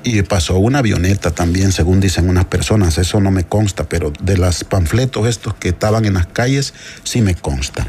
Y 0.04 0.22
pasó 0.22 0.58
una 0.58 0.80
avioneta 0.80 1.32
también, 1.32 1.72
según 1.72 2.00
dicen 2.02 2.30
unas 2.30 2.46
personas, 2.46 2.98
eso 2.98 3.22
no 3.22 3.32
me 3.32 3.46
consta, 3.46 3.88
pero 3.88 4.12
de 4.22 4.38
los 4.38 4.66
panfletos 4.66 5.28
estos 5.28 5.54
que 5.56 5.70
estaban 5.70 6.06
en 6.06 6.16
las 6.16 6.28
calles, 6.28 6.74
sí 7.04 7.22
me 7.22 7.36
consta. 7.36 7.88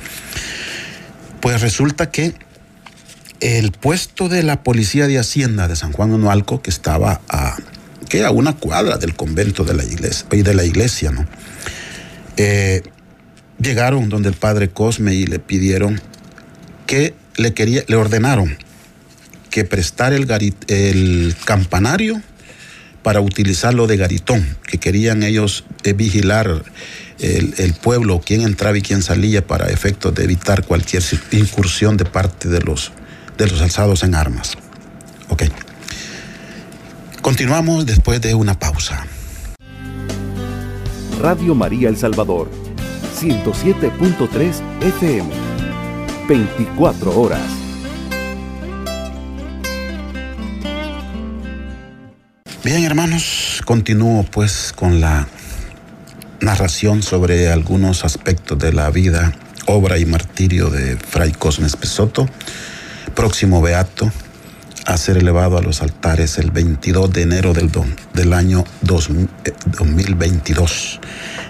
Pues 1.41 1.61
resulta 1.61 2.11
que 2.11 2.35
el 3.41 3.73
puesto 3.73 4.29
de 4.29 4.43
la 4.43 4.63
Policía 4.63 5.07
de 5.07 5.19
Hacienda 5.19 5.67
de 5.67 5.77
San 5.77 5.93
Juan 5.93 6.13
Onualco, 6.13 6.63
que 6.63 6.71
estaba 6.71 7.21
a, 7.29 7.57
que 8.11 8.25
a 8.25 8.31
una 8.31 8.57
cuadra 8.57 8.99
del 8.99 9.15
convento 9.15 9.65
de 9.65 9.73
la 9.73 9.85
iglesia, 9.85 10.27
y 10.33 10.43
de 10.43 10.53
la 10.53 10.65
iglesia, 10.65 11.13
¿no? 11.13 11.27
Eh, 12.37 12.83
llegaron 13.59 14.09
donde 14.11 14.29
el 14.29 14.35
padre 14.35 14.69
Cosme 14.69 15.15
y 15.15 15.27
le 15.27 15.39
pidieron 15.39 16.01
que 16.87 17.15
le, 17.37 17.55
quería, 17.55 17.85
le 17.87 17.97
ordenaron 17.97 18.59
que 19.49 19.65
prestara 19.65 20.17
el, 20.17 20.27
el 20.69 21.37
campanario 21.45 22.21
para 23.03 23.21
utilizarlo 23.21 23.87
de 23.87 23.97
garitón, 23.97 24.57
que 24.67 24.79
querían 24.79 25.23
ellos 25.23 25.65
eh, 25.85 25.93
vigilar 25.93 26.65
el, 27.21 27.75
pueblo, 27.75 28.21
quién 28.25 28.41
entraba 28.41 28.79
y 28.79 28.83
quién 28.83 29.03
salía 29.03 29.47
para 29.47 29.69
efectos 29.69 30.15
de 30.15 30.25
evitar 30.25 30.65
cualquier 30.65 31.03
incursión 31.33 31.97
de 31.97 32.07
parte 32.07 32.49
de 32.49 32.61
los, 32.61 32.93
de 33.37 33.47
los 33.47 33.61
alzados 33.61 34.03
en 34.03 34.15
armas. 34.15 34.57
Ok. 35.29 35.45
Continuamos 37.23 37.85
después 37.85 38.23
de 38.23 38.35
una 38.35 38.59
pausa. 38.59 39.07
Radio 41.21 41.55
María 41.55 41.91
El 41.91 41.97
Salvador, 41.99 42.51
107.3 43.21 44.55
FM, 44.81 45.29
24 46.27 47.21
horas. 47.21 47.43
Bien, 52.65 52.85
hermanos, 52.85 53.61
continúo 53.67 54.23
pues 54.23 54.73
con 54.75 55.03
la 55.03 55.29
narración 56.41 57.03
sobre 57.03 57.53
algunos 57.53 58.07
aspectos 58.07 58.59
de 58.59 58.73
la 58.73 58.89
vida, 58.91 59.35
obra 59.67 59.99
y 59.99 60.07
martirio 60.07 60.71
de 60.71 60.97
Fray 60.97 61.33
Cosme 61.33 61.69
Pesoto, 61.69 62.27
próximo 63.15 63.61
beato 63.61 64.11
a 64.87 64.97
ser 64.97 65.19
elevado 65.19 65.59
a 65.59 65.63
los 65.63 65.83
altares 65.83 66.39
el 66.39 66.51
22 66.51 67.13
de 67.13 67.23
enero 67.23 67.53
del, 67.53 67.71
del 68.15 68.33
año 68.33 68.65
2022. 68.83 71.01
Eh, 71.03 71.07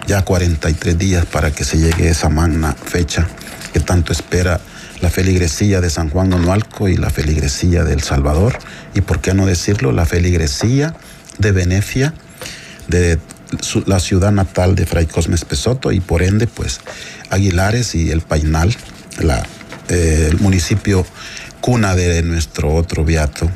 ya 0.07 0.23
43 0.23 0.97
días 0.97 1.25
para 1.25 1.51
que 1.51 1.63
se 1.63 1.77
llegue 1.77 2.09
esa 2.09 2.29
magna 2.29 2.73
fecha 2.73 3.27
que 3.73 3.79
tanto 3.79 4.11
espera 4.11 4.59
la 5.01 5.09
feligresía 5.09 5.81
de 5.81 5.89
San 5.89 6.09
Juan 6.09 6.29
Donoalco 6.29 6.87
y 6.87 6.95
la 6.95 7.09
feligresía 7.09 7.83
del 7.83 8.01
Salvador, 8.01 8.57
y 8.93 9.01
por 9.01 9.19
qué 9.19 9.33
no 9.33 9.45
decirlo, 9.45 9.91
la 9.91 10.05
feligresía 10.05 10.95
de 11.39 11.51
Venecia, 11.51 12.13
de 12.87 13.19
la 13.85 13.99
ciudad 13.99 14.31
natal 14.31 14.75
de 14.75 14.85
Fray 14.85 15.07
Cosme 15.07 15.37
Pesoto 15.37 15.91
y 15.91 15.99
por 15.99 16.21
ende, 16.21 16.47
pues 16.47 16.79
Aguilares 17.29 17.95
y 17.95 18.11
el 18.11 18.21
Painal, 18.21 18.73
eh, 19.89 20.27
el 20.29 20.39
municipio 20.39 21.05
cuna 21.61 21.95
de 21.95 22.23
nuestro 22.23 22.73
otro 22.73 23.05
beato, 23.05 23.49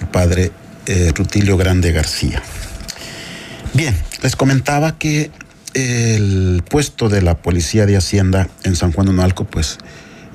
el 0.00 0.08
padre 0.08 0.50
eh, 0.86 1.12
Rutilio 1.14 1.56
Grande 1.56 1.92
García. 1.92 2.42
Bien, 3.74 3.94
les 4.22 4.34
comentaba 4.34 4.98
que 4.98 5.30
el 5.74 6.64
puesto 6.68 7.10
de 7.10 7.20
la 7.20 7.36
policía 7.36 7.84
de 7.86 7.96
Hacienda 7.96 8.48
en 8.64 8.74
San 8.74 8.92
Juan 8.92 9.08
de 9.08 9.12
Nalco, 9.12 9.44
pues 9.44 9.78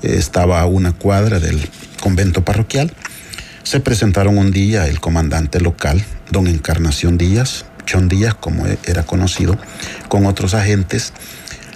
estaba 0.03 0.61
a 0.61 0.65
una 0.67 0.93
cuadra 0.93 1.39
del 1.39 1.67
convento 1.99 2.45
parroquial. 2.45 2.93
Se 3.63 3.79
presentaron 3.79 4.37
un 4.37 4.51
día 4.51 4.87
el 4.87 4.99
comandante 4.99 5.59
local, 5.59 6.03
don 6.29 6.47
Encarnación 6.47 7.17
Díaz, 7.17 7.65
Chon 7.85 8.07
Díaz, 8.07 8.35
como 8.35 8.67
e-, 8.67 8.77
era 8.85 9.03
conocido, 9.03 9.57
con 10.09 10.25
otros 10.27 10.53
agentes, 10.53 11.13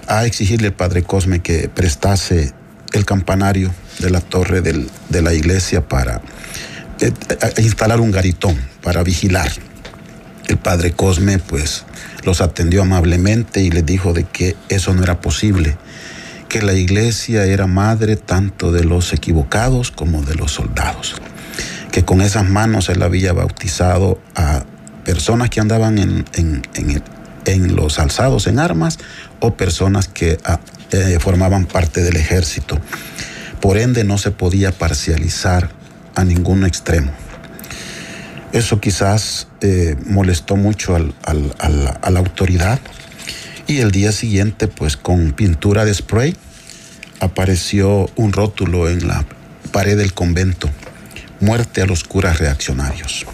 a 0.07 0.25
exigirle 0.25 0.67
al 0.67 0.73
padre 0.73 1.03
Cosme 1.03 1.41
que 1.41 1.69
prestase 1.69 2.53
el 2.93 3.05
campanario 3.05 3.73
de 3.99 4.09
la 4.09 4.21
torre 4.21 4.61
de 4.61 5.21
la 5.21 5.33
iglesia 5.33 5.87
para 5.87 6.21
eh, 6.99 7.11
instalar 7.57 7.99
un 7.99 8.11
garitón, 8.11 8.57
para 8.81 9.03
vigilar. 9.03 9.51
El 10.47 10.57
padre 10.57 10.93
Cosme 10.93 11.39
pues 11.39 11.85
los 12.23 12.41
atendió 12.41 12.81
amablemente 12.81 13.61
y 13.61 13.69
les 13.69 13.85
dijo 13.85 14.13
de 14.13 14.23
que 14.23 14.55
eso 14.69 14.93
no 14.93 15.03
era 15.03 15.21
posible, 15.21 15.77
que 16.49 16.61
la 16.61 16.73
iglesia 16.73 17.45
era 17.45 17.67
madre 17.67 18.15
tanto 18.15 18.71
de 18.71 18.83
los 18.83 19.13
equivocados 19.13 19.91
como 19.91 20.23
de 20.23 20.35
los 20.35 20.53
soldados, 20.53 21.15
que 21.91 22.03
con 22.05 22.21
esas 22.21 22.49
manos 22.49 22.89
él 22.89 23.03
había 23.03 23.33
bautizado 23.33 24.19
a 24.35 24.63
personas 25.03 25.49
que 25.49 25.59
andaban 25.59 25.99
en, 25.99 26.25
en, 27.45 27.75
los 27.75 27.99
alzados 27.99 28.47
en 28.47 28.59
armas 28.59 28.97
o 29.39 29.53
personas 29.53 30.07
que 30.07 30.37
ah, 30.43 30.59
eh, 30.91 31.17
formaban 31.21 31.65
parte 31.65 32.01
del 32.01 32.17
ejército. 32.17 32.77
Por 33.61 33.77
ende 33.77 34.03
no 34.03 34.17
se 34.17 34.31
podía 34.31 34.71
parcializar 34.71 35.69
a 36.15 36.23
ningún 36.23 36.65
extremo. 36.65 37.11
Eso 38.53 38.79
quizás 38.79 39.47
eh, 39.61 39.95
molestó 40.05 40.55
mucho 40.55 40.95
a 40.95 42.09
la 42.09 42.19
autoridad 42.19 42.79
y 43.67 43.79
el 43.79 43.91
día 43.91 44.11
siguiente 44.11 44.67
pues 44.67 44.95
con 44.95 45.33
pintura 45.33 45.85
de 45.85 45.93
spray 45.93 46.35
apareció 47.19 48.09
un 48.15 48.31
rótulo 48.31 48.89
en 48.89 49.07
la 49.07 49.25
pared 49.71 49.97
del 49.97 50.13
convento, 50.13 50.69
muerte 51.39 51.81
a 51.81 51.85
los 51.85 52.03
curas 52.03 52.39
reaccionarios. 52.39 53.25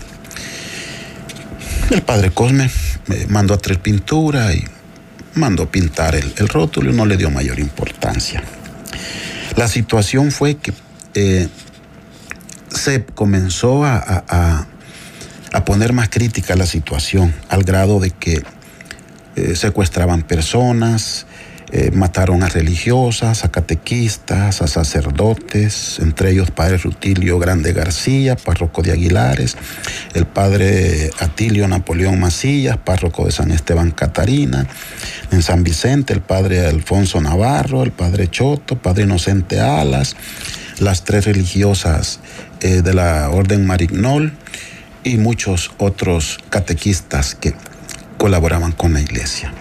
El 1.92 2.02
padre 2.02 2.32
Cosme 2.32 2.70
me 3.08 3.28
mandó 3.28 3.54
a 3.54 3.58
traer 3.58 3.80
pintura 3.80 4.54
y 4.54 4.64
mandó 5.36 5.70
pintar 5.70 6.16
el, 6.16 6.34
rótulo 6.48 6.92
y 6.92 6.96
no 6.96 7.06
le 7.06 7.18
dio 7.18 7.30
mayor 7.30 7.60
importancia. 7.60 8.44
La 9.56 9.68
situación 9.68 10.32
fue 10.32 10.56
que 10.56 10.74
eh, 11.14 11.48
se 12.70 13.06
comenzó 13.06 13.86
a, 13.86 14.66
a 15.54 15.66
poner 15.66 15.94
más 15.94 16.10
crítica 16.10 16.56
la 16.56 16.66
situación, 16.66 17.34
al 17.48 17.64
grado 17.64 18.00
de 18.00 18.10
que 18.10 18.44
eh, 19.36 19.56
secuestraban 19.56 20.24
personas, 20.24 21.26
eh, 21.76 21.90
mataron 21.92 22.44
a 22.44 22.50
religiosas, 22.50 23.44
a 23.44 23.52
catequistas, 23.52 24.62
a 24.62 24.68
sacerdotes, 24.68 25.98
entre 26.00 26.30
ellos 26.30 26.52
padre 26.52 26.78
Rutilio 26.78 27.40
Grande 27.40 27.74
García, 27.74 28.36
párroco 28.36 28.84
de 28.84 28.92
Aguilares, 28.92 29.58
el 30.14 30.28
padre 30.28 31.10
Atilio 31.20 31.68
Napoleón 31.68 32.20
Macías, 32.20 32.78
párroco 32.78 33.26
de 33.26 33.32
San 33.32 33.50
Esteban 33.50 33.90
Catarina, 33.90 34.68
en 35.32 35.42
San 35.42 35.64
Vicente 35.64 36.14
el 36.14 36.22
padre 36.22 36.64
Alfonso 36.68 37.20
Navarro, 37.20 37.82
el 37.82 37.92
padre 37.92 38.30
Choto, 38.30 38.78
padre 38.78 39.06
Inocente 39.06 39.60
Alas, 39.60 40.16
las 40.78 41.04
tres 41.04 41.26
religiosas 41.26 42.20
eh, 42.62 42.84
de 42.84 42.94
la 42.94 43.32
Orden 43.32 43.66
Marignol, 43.66 44.34
y 45.04 45.18
muchos 45.18 45.72
otros 45.80 46.40
catequistas 46.50 47.36
que 47.36 47.54
colaboraban 48.18 48.72
con 48.72 48.94
la 48.94 49.02
iglesia, 49.02 49.52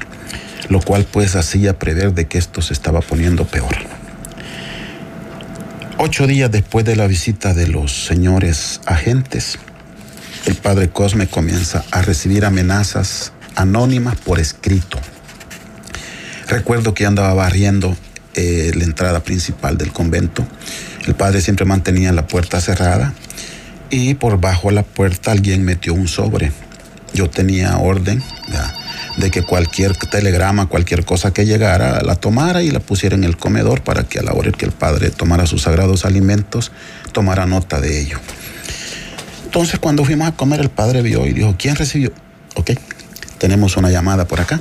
lo 0.68 0.81
cual 0.81 1.07
pues 1.11 1.37
hacía 1.37 1.79
prever 1.79 2.14
de 2.14 2.27
que 2.27 2.38
esto 2.38 2.62
se 2.62 2.72
estaba 2.72 3.01
poniendo 3.01 3.46
peor. 3.46 3.75
Ocho 5.98 6.27
días 6.27 6.51
después 6.51 6.85
de 6.85 6.96
la 6.96 7.07
visita 7.07 7.55
de 7.55 7.68
los 7.68 8.07
señores 8.07 8.81
agentes, 8.87 9.59
el 10.46 10.57
padre 10.57 10.88
Cosme 10.88 11.29
comienza 11.29 11.85
a 11.92 12.03
recibir 12.03 12.44
amenazas 12.44 13.33
anónimas 13.55 14.16
por 14.16 14.40
escrito. 14.40 14.98
Recuerdo 16.48 16.94
que 16.94 17.07
andaba 17.07 17.33
barriendo 17.35 17.96
eh, 18.35 18.72
la 18.75 18.85
entrada 18.85 19.20
principal 19.20 19.79
del 19.79 19.92
convento. 19.92 20.46
El 21.07 21.14
padre 21.14 21.40
siempre 21.40 21.66
mantenía 21.66 22.12
la 22.12 22.27
puerta 22.27 22.61
cerrada 22.61 23.14
y 23.90 24.14
por 24.14 24.40
bajo 24.40 24.70
la 24.70 24.83
puerta 24.83 25.33
alguien 25.33 25.64
metió 25.64 25.94
un 25.94 26.09
sobre. 26.09 26.51
Yo 27.14 27.31
tenía 27.31 27.77
orden 27.77 28.22
de 29.16 29.31
que 29.31 29.42
cualquier 29.42 29.96
telegrama, 29.96 30.66
cualquier 30.66 31.05
cosa 31.05 31.33
que 31.33 31.44
llegara, 31.44 32.03
la 32.03 32.16
tomara 32.16 32.62
y 32.62 32.70
la 32.70 32.81
pusiera 32.81 33.14
en 33.14 33.25
el 33.25 33.37
comedor 33.37 33.83
para 33.83 34.05
que 34.05 34.18
a 34.18 34.22
la 34.22 34.33
hora 34.33 34.53
que 34.53 34.64
el 34.64 34.72
padre 34.72 35.11
tomara 35.11 35.46
sus 35.46 35.62
sagrados 35.62 36.05
alimentos, 36.05 36.72
tomara 37.12 37.46
nota 37.46 37.81
de 37.81 38.01
ello. 38.01 38.18
Entonces 39.44 39.79
cuando 39.79 40.05
fuimos 40.05 40.29
a 40.29 40.33
comer, 40.33 40.61
el 40.61 40.70
padre 40.70 41.03
vio 41.03 41.27
y 41.27 41.33
dijo, 41.33 41.55
¿quién 41.59 41.77
recibió? 41.77 42.11
Ok, 42.57 42.70
tenemos 43.38 43.77
una 43.77 43.90
llamada 43.90 44.27
por 44.27 44.40
acá. 44.40 44.61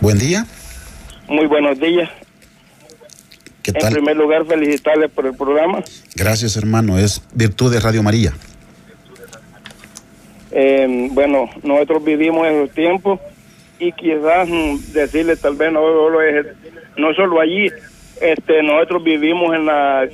Buen 0.00 0.18
día. 0.18 0.46
Muy 1.28 1.46
buenos 1.46 1.78
días. 1.80 2.08
En 3.64 3.92
primer 3.92 4.16
lugar, 4.16 4.46
felicitarles 4.46 5.10
por 5.10 5.26
el 5.26 5.34
programa. 5.34 5.82
Gracias, 6.14 6.56
hermano. 6.56 6.98
Es 6.98 7.22
virtud 7.34 7.72
de 7.72 7.80
Radio 7.80 8.02
María. 8.02 8.32
Eh, 10.58 11.08
bueno, 11.10 11.50
nosotros 11.62 12.02
vivimos 12.02 12.46
en 12.46 12.60
los 12.60 12.70
tiempos 12.70 13.20
y 13.78 13.92
quizás 13.92 14.48
mm, 14.48 14.92
decirle 14.94 15.36
tal 15.36 15.54
vez 15.54 15.70
no, 15.70 15.82
no 16.96 17.14
solo 17.14 17.40
allí, 17.42 17.70
este, 18.22 18.62
nosotros 18.62 19.04
vivimos 19.04 19.54
en 19.54 19.66
la 19.66 20.08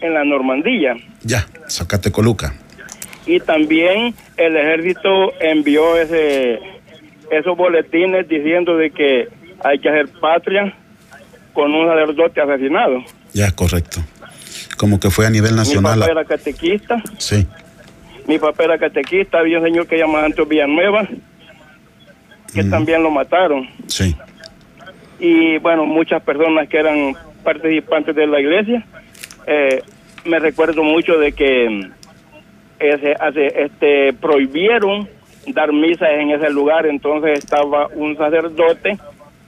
en 0.00 0.14
la 0.14 0.22
Normandía. 0.22 0.94
Ya, 1.24 1.48
Zacatecoluca. 1.68 2.54
Y 3.26 3.40
también 3.40 4.14
el 4.36 4.56
ejército 4.56 5.32
envió 5.40 5.96
ese 5.96 6.60
esos 7.32 7.56
boletines 7.56 8.28
diciendo 8.28 8.76
de 8.76 8.92
que 8.92 9.28
hay 9.64 9.80
que 9.80 9.88
hacer 9.88 10.08
patria 10.20 10.72
con 11.54 11.74
un 11.74 11.88
sacerdote 11.88 12.40
asesinado. 12.40 13.02
Ya, 13.32 13.50
correcto. 13.50 14.00
Como 14.76 15.00
que 15.00 15.10
fue 15.10 15.26
a 15.26 15.30
nivel 15.30 15.56
nacional. 15.56 15.96
Mi 15.96 16.00
papá 16.02 16.12
era 16.12 16.24
catequista. 16.24 17.02
Sí. 17.18 17.48
Mi 18.28 18.38
papá 18.38 18.64
era 18.64 18.78
catequista. 18.78 19.38
Había 19.38 19.58
un 19.58 19.64
señor 19.64 19.86
que 19.86 19.96
llamaba 19.96 20.26
Antonio 20.26 20.50
Villanueva, 20.50 21.08
que 22.54 22.62
también 22.64 23.02
lo 23.02 23.10
mataron. 23.10 23.66
Sí. 23.86 24.14
Y 25.18 25.58
bueno, 25.58 25.86
muchas 25.86 26.22
personas 26.22 26.68
que 26.68 26.78
eran 26.78 27.14
participantes 27.42 28.14
de 28.14 28.26
la 28.26 28.38
iglesia. 28.38 28.84
Eh, 29.46 29.82
me 30.26 30.38
recuerdo 30.38 30.82
mucho 30.82 31.18
de 31.18 31.32
que 31.32 31.88
ese, 32.78 33.16
este, 33.56 34.12
prohibieron 34.12 35.08
dar 35.46 35.72
misas 35.72 36.10
en 36.10 36.30
ese 36.30 36.50
lugar. 36.50 36.86
Entonces 36.86 37.38
estaba 37.38 37.86
un 37.94 38.14
sacerdote 38.18 38.98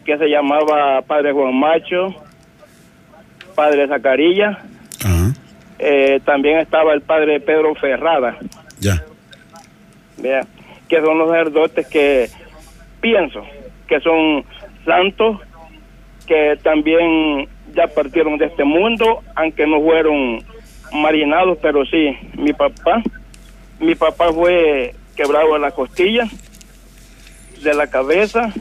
que 0.06 0.16
se 0.16 0.26
llamaba 0.26 1.02
Padre 1.02 1.32
Juan 1.32 1.54
Macho, 1.54 2.14
Padre 3.54 3.86
Zacarilla. 3.88 4.58
Eh, 5.82 6.20
también 6.26 6.58
estaba 6.58 6.92
el 6.92 7.00
Padre 7.00 7.40
Pedro 7.40 7.74
Ferrada. 7.74 8.36
Ya. 8.80 9.04
Vea, 10.18 10.46
que 10.88 11.00
son 11.00 11.18
los 11.18 11.28
sacerdotes 11.28 11.86
que 11.86 12.30
pienso 13.00 13.44
que 13.90 14.00
son 14.00 14.44
santos, 14.84 15.40
que 16.26 16.56
también 16.62 17.48
ya 17.74 17.88
partieron 17.88 18.38
de 18.38 18.46
este 18.46 18.62
mundo, 18.62 19.22
aunque 19.34 19.66
no 19.66 19.82
fueron 19.82 20.44
marinados, 20.92 21.58
pero 21.60 21.84
sí, 21.84 22.16
mi 22.38 22.52
papá, 22.52 23.02
mi 23.80 23.96
papá 23.96 24.32
fue 24.32 24.94
quebrado 25.16 25.54
de 25.54 25.58
la 25.58 25.72
costilla, 25.72 26.28
de 27.62 27.74
la 27.74 27.88
cabeza, 27.88 28.52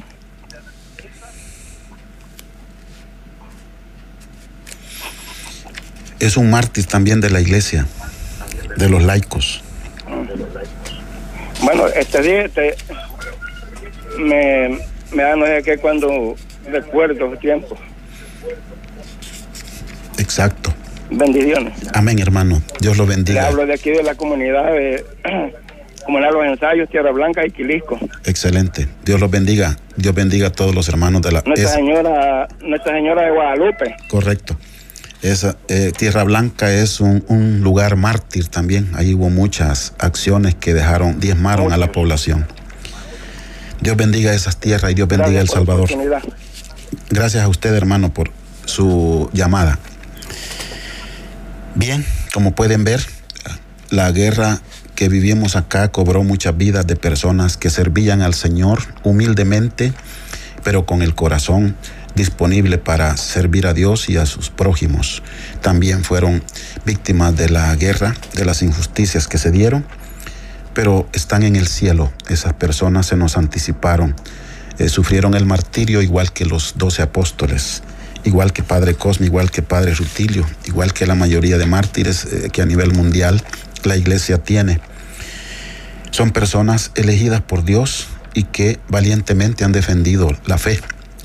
es 6.20 6.38
un 6.38 6.50
mártir 6.50 6.88
también 6.88 7.22
de 7.22 7.30
la 7.30 7.40
iglesia, 7.40 7.86
de 8.78 8.90
los 8.90 9.04
laicos. 9.04 9.64
Bueno, 11.64 11.88
este 11.88 12.22
día 12.22 12.46
este, 12.46 12.76
me, 14.18 14.80
me 15.14 15.24
da 15.24 15.36
no 15.36 15.46
sé 15.46 15.62
qué 15.64 15.78
cuando 15.78 16.36
recuerdo 16.72 17.34
el 17.34 17.40
tiempo. 17.40 17.78
Exacto. 20.18 20.74
Bendiciones. 21.10 21.74
Amén, 21.94 22.20
hermano. 22.20 22.62
Dios 22.80 22.98
lo 22.98 23.06
bendiga. 23.06 23.42
Le 23.42 23.48
hablo 23.48 23.66
de 23.66 23.74
aquí 23.74 23.90
de 23.90 24.04
la 24.04 24.16
comunidad 24.16 24.72
de 24.74 25.04
Comunidad 26.06 26.32
Los 26.32 26.46
Ensayos, 26.46 26.90
Tierra 26.90 27.12
Blanca 27.12 27.46
y 27.46 27.52
Quilisco. 27.52 28.00
Excelente. 28.26 28.88
Dios 29.04 29.20
los 29.20 29.30
bendiga. 29.30 29.78
Dios 29.96 30.14
bendiga 30.16 30.48
a 30.48 30.52
todos 30.52 30.74
los 30.74 30.88
hermanos 30.90 31.22
de 31.22 31.32
la... 31.32 31.44
Nuestra 31.46 31.70
Señora 31.70 32.48
Nuestra 32.62 32.94
Señora 32.94 33.24
de 33.24 33.32
Guadalupe. 33.32 33.96
Correcto. 34.08 34.56
Esa, 35.22 35.58
eh, 35.68 35.92
Tierra 35.98 36.24
Blanca 36.24 36.72
es 36.72 37.02
un, 37.02 37.62
lugar 37.62 37.98
mártir 37.98 38.48
también. 38.48 38.90
Ahí 38.96 39.14
hubo 39.14 39.30
muchas 39.30 39.94
acciones 40.00 40.56
que 40.56 40.74
dejaron, 40.74 41.20
diezmaron 41.20 41.74
a 41.74 41.78
la 41.78 41.92
población. 41.92 42.48
Dios 43.82 43.98
bendiga 43.98 44.34
esas 44.34 44.58
tierras 44.58 44.92
y 44.92 44.96
Dios 44.96 45.08
bendiga 45.08 45.42
El 45.42 45.50
Salvador. 45.50 45.90
Gracias 47.10 47.44
a 47.44 47.48
usted, 47.48 47.74
hermano, 47.74 48.14
por 48.14 48.32
su 48.66 49.30
llamada. 49.34 49.80
Bien, 51.76 52.06
como 52.34 52.56
pueden 52.56 52.84
ver, 52.84 53.02
la 53.90 54.12
guerra 54.12 54.62
que 54.96 55.10
vivimos 55.10 55.56
acá 55.56 55.92
cobró 55.92 56.24
muchas 56.24 56.58
vidas 56.58 56.86
de 56.86 56.96
personas 56.96 57.58
que 57.58 57.70
servían 57.70 58.22
al 58.22 58.34
Señor 58.34 58.80
humildemente, 59.04 59.94
pero 60.64 60.86
con 60.86 61.02
el 61.02 61.16
corazón 61.16 61.76
disponible 62.16 62.78
para 62.78 63.16
servir 63.18 63.68
a 63.68 63.74
Dios 63.74 64.10
y 64.10 64.18
a 64.18 64.26
sus 64.26 64.50
prójimos. 64.50 65.22
También 65.62 66.04
fueron 66.04 66.44
víctimas 66.86 67.36
de 67.36 67.50
la 67.50 67.76
guerra, 67.76 68.16
de 68.34 68.46
las 68.46 68.62
injusticias 68.62 69.28
que 69.28 69.38
se 69.38 69.52
dieron, 69.52 69.86
pero 70.74 71.08
están 71.14 71.44
en 71.44 71.56
el 71.56 71.68
cielo. 71.68 72.12
Esas 72.28 72.54
personas 72.54 73.08
se 73.08 73.16
nos 73.16 73.38
anticiparon, 73.38 74.16
eh, 74.78 74.90
sufrieron 74.90 75.34
el 75.34 75.46
martirio 75.46 76.02
igual 76.02 76.32
que 76.32 76.46
los 76.46 76.76
doce 76.78 77.02
apóstoles, 77.02 77.84
igual 78.24 78.54
que 78.54 78.64
Padre 78.64 78.96
Cosme, 78.96 79.26
igual 79.26 79.52
que 79.52 79.62
Padre 79.62 79.94
Rutilio, 79.94 80.46
igual 80.66 80.94
que 80.94 81.06
la 81.06 81.16
mayoría 81.16 81.58
de 81.58 81.66
mártires 81.66 82.26
eh, 82.26 82.50
que 82.52 82.62
a 82.62 82.66
nivel 82.66 82.94
mundial 82.94 83.42
la 83.84 83.98
iglesia 83.98 84.38
tiene. 84.44 84.82
Son 86.12 86.32
personas 86.32 86.92
elegidas 86.96 87.42
por 87.42 87.64
Dios 87.64 88.08
y 88.34 88.44
que 88.44 88.80
valientemente 88.90 89.64
han 89.64 89.72
defendido 89.72 90.36
la 90.46 90.58
fe 90.58 90.80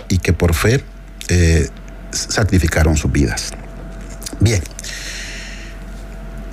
y 0.09 0.19
que 0.19 0.33
por 0.33 0.55
fe 0.55 0.83
eh, 1.29 1.69
sacrificaron 2.11 2.97
sus 2.97 3.11
vidas. 3.11 3.51
Bien. 4.41 4.63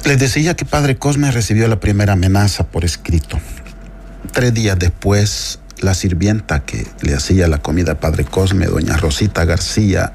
Les 0.05 0.17
decía 0.17 0.55
que 0.55 0.65
Padre 0.65 0.97
Cosme 0.97 1.29
recibió 1.31 1.67
la 1.67 1.79
primera 1.79 2.13
amenaza 2.13 2.65
por 2.65 2.85
escrito. 2.85 3.39
Tres 4.33 4.53
días 4.53 4.77
después, 4.79 5.59
la 5.79 5.93
sirvienta 5.93 6.61
que 6.61 6.87
le 7.01 7.13
hacía 7.13 7.47
la 7.47 7.59
comida 7.59 7.93
a 7.93 7.99
Padre 7.99 8.25
Cosme, 8.25 8.65
doña 8.65 8.97
Rosita 8.97 9.45
García 9.45 10.13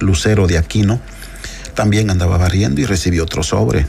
Lucero 0.00 0.46
de 0.46 0.58
Aquino, 0.58 1.00
también 1.74 2.10
andaba 2.10 2.36
barriendo 2.36 2.80
y 2.80 2.84
recibió 2.84 3.22
otro 3.22 3.42
sobre. 3.42 3.86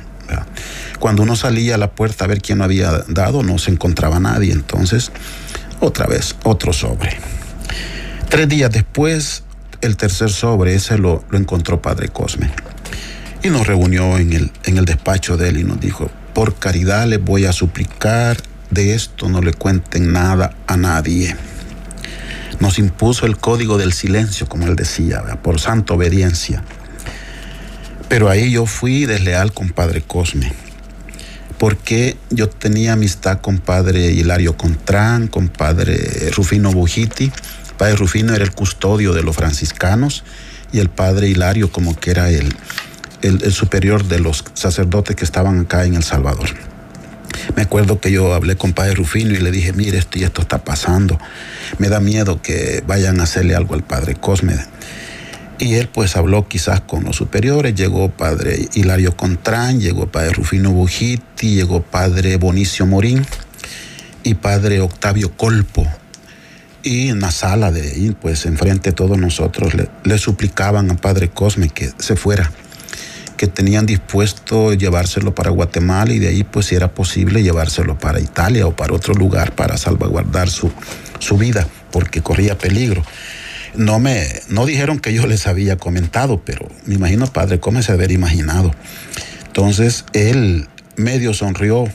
Cuando 0.99 1.23
uno 1.23 1.35
salía 1.35 1.75
a 1.75 1.77
la 1.77 1.91
puerta 1.91 2.25
a 2.25 2.27
ver 2.27 2.41
quién 2.41 2.59
lo 2.59 2.65
había 2.65 3.03
dado, 3.07 3.41
no 3.41 3.57
se 3.57 3.71
encontraba 3.71 4.19
nadie. 4.19 4.51
Entonces, 4.51 5.11
otra 5.79 6.05
vez, 6.05 6.35
otro 6.43 6.73
sobre. 6.73 7.17
Tres 8.29 8.47
días 8.47 8.69
después, 8.71 9.43
el 9.81 9.97
tercer 9.97 10.29
sobre, 10.29 10.75
ese 10.75 10.99
lo, 10.99 11.23
lo 11.31 11.37
encontró 11.39 11.81
Padre 11.81 12.09
Cosme. 12.09 12.51
Y 13.41 13.49
nos 13.49 13.65
reunió 13.65 14.19
en 14.19 14.33
el, 14.33 14.51
en 14.65 14.77
el 14.77 14.85
despacho 14.85 15.35
de 15.35 15.49
él 15.49 15.57
y 15.57 15.63
nos 15.63 15.79
dijo, 15.79 16.11
por 16.35 16.55
caridad 16.55 17.07
les 17.07 17.23
voy 17.23 17.45
a 17.45 17.53
suplicar, 17.53 18.37
de 18.69 18.93
esto 18.93 19.29
no 19.29 19.41
le 19.41 19.53
cuenten 19.53 20.13
nada 20.13 20.55
a 20.67 20.77
nadie. 20.77 21.35
Nos 22.59 22.77
impuso 22.77 23.25
el 23.25 23.37
código 23.37 23.79
del 23.79 23.93
silencio, 23.93 24.47
como 24.47 24.67
él 24.67 24.75
decía, 24.75 25.23
por 25.41 25.59
santa 25.59 25.95
obediencia. 25.95 26.63
Pero 28.09 28.29
ahí 28.29 28.51
yo 28.51 28.67
fui 28.67 29.05
desleal 29.05 29.53
con 29.53 29.69
Padre 29.69 30.01
Cosme, 30.01 30.53
porque 31.57 32.15
yo 32.29 32.47
tenía 32.47 32.93
amistad 32.93 33.41
con 33.41 33.57
Padre 33.57 34.11
Hilario 34.11 34.55
Contrán, 34.55 35.27
con 35.27 35.47
Padre 35.47 36.29
Rufino 36.35 36.71
Bujiti. 36.71 37.31
Padre 37.79 37.95
Rufino 37.95 38.35
era 38.35 38.43
el 38.43 38.51
custodio 38.51 39.13
de 39.13 39.23
los 39.23 39.37
franciscanos 39.37 40.25
y 40.73 40.79
el 40.79 40.89
Padre 40.89 41.29
Hilario 41.29 41.71
como 41.71 41.95
que 41.97 42.11
era 42.11 42.29
el, 42.29 42.53
el, 43.21 43.53
superior 43.53 44.03
de 44.03 44.19
los 44.19 44.43
sacerdotes 44.53 45.15
que 45.15 45.23
estaban 45.23 45.61
acá 45.61 45.85
en 45.85 45.95
El 45.95 46.03
Salvador. 46.03 46.49
Me 47.55 47.61
acuerdo 47.61 48.01
que 48.01 48.11
yo 48.11 48.33
hablé 48.33 48.57
con 48.57 48.73
Padre 48.73 48.95
Rufino 48.95 49.31
y 49.31 49.37
le 49.37 49.49
dije, 49.49 49.71
mire, 49.71 49.97
esto 49.97 50.19
y 50.19 50.23
esto 50.23 50.41
está 50.41 50.65
pasando. 50.65 51.17
Me 51.77 51.87
da 51.87 52.01
miedo 52.01 52.41
que 52.41 52.83
vayan 52.85 53.21
a 53.21 53.23
hacerle 53.23 53.55
algo 53.55 53.75
al 53.75 53.83
Padre 53.83 54.15
Cosme. 54.15 54.57
Y 55.57 55.75
él 55.75 55.87
pues 55.87 56.17
habló 56.17 56.49
quizás 56.49 56.81
con 56.81 57.05
los 57.05 57.15
superiores, 57.15 57.75
llegó 57.75 58.09
Padre 58.09 58.67
Hilario 58.73 59.15
Contrán, 59.15 59.79
llegó 59.79 60.11
Padre 60.11 60.33
Rufino 60.33 60.71
Bujiti, 60.71 61.55
llegó 61.55 61.81
Padre 61.81 62.35
Bonicio 62.35 62.85
Morín 62.85 63.25
y 64.23 64.33
Padre 64.33 64.81
Octavio 64.81 65.31
Colpo. 65.37 65.87
Y 66.83 67.09
en 67.09 67.19
la 67.19 67.31
sala 67.31 67.71
de 67.71 67.81
ahí, 67.81 68.15
pues 68.19 68.45
enfrente 68.45 68.91
de 68.91 68.95
todos 68.95 69.17
nosotros, 69.17 69.73
le, 69.73 69.89
le 70.03 70.17
suplicaban 70.17 70.89
a 70.91 70.95
Padre 70.95 71.29
Cosme 71.29 71.69
que 71.69 71.91
se 71.97 72.15
fuera 72.15 72.51
que 73.39 73.47
tenían 73.47 73.85
dispuesto 73.85 74.73
llevárselo 74.73 75.33
para 75.33 75.49
Guatemala 75.49 76.11
y 76.11 76.19
de 76.19 76.27
ahí 76.27 76.43
pues 76.43 76.65
si 76.65 76.75
era 76.75 76.93
posible 76.93 77.41
llevárselo 77.41 77.97
para 77.97 78.19
Italia 78.19 78.67
o 78.67 78.75
para 78.75 78.93
otro 78.93 79.13
lugar 79.13 79.55
para 79.55 79.77
salvaguardar 79.77 80.49
su, 80.49 80.69
su 81.19 81.37
vida 81.37 81.65
porque 81.89 82.21
corría 82.21 82.57
peligro. 82.57 83.01
No 83.75 83.97
me 83.97 84.27
no 84.49 84.65
dijeron 84.65 84.99
que 84.99 85.13
yo 85.13 85.25
les 85.25 85.47
había 85.47 85.77
comentado, 85.77 86.41
pero 86.43 86.67
me 86.85 86.95
imagino 86.95 87.27
padre 87.27 87.61
cómo 87.61 87.81
se 87.81 87.93
haber 87.93 88.11
imaginado. 88.11 88.73
Entonces 89.47 90.03
él 90.11 90.67
medio 90.99 91.33
sonrió 91.33 91.85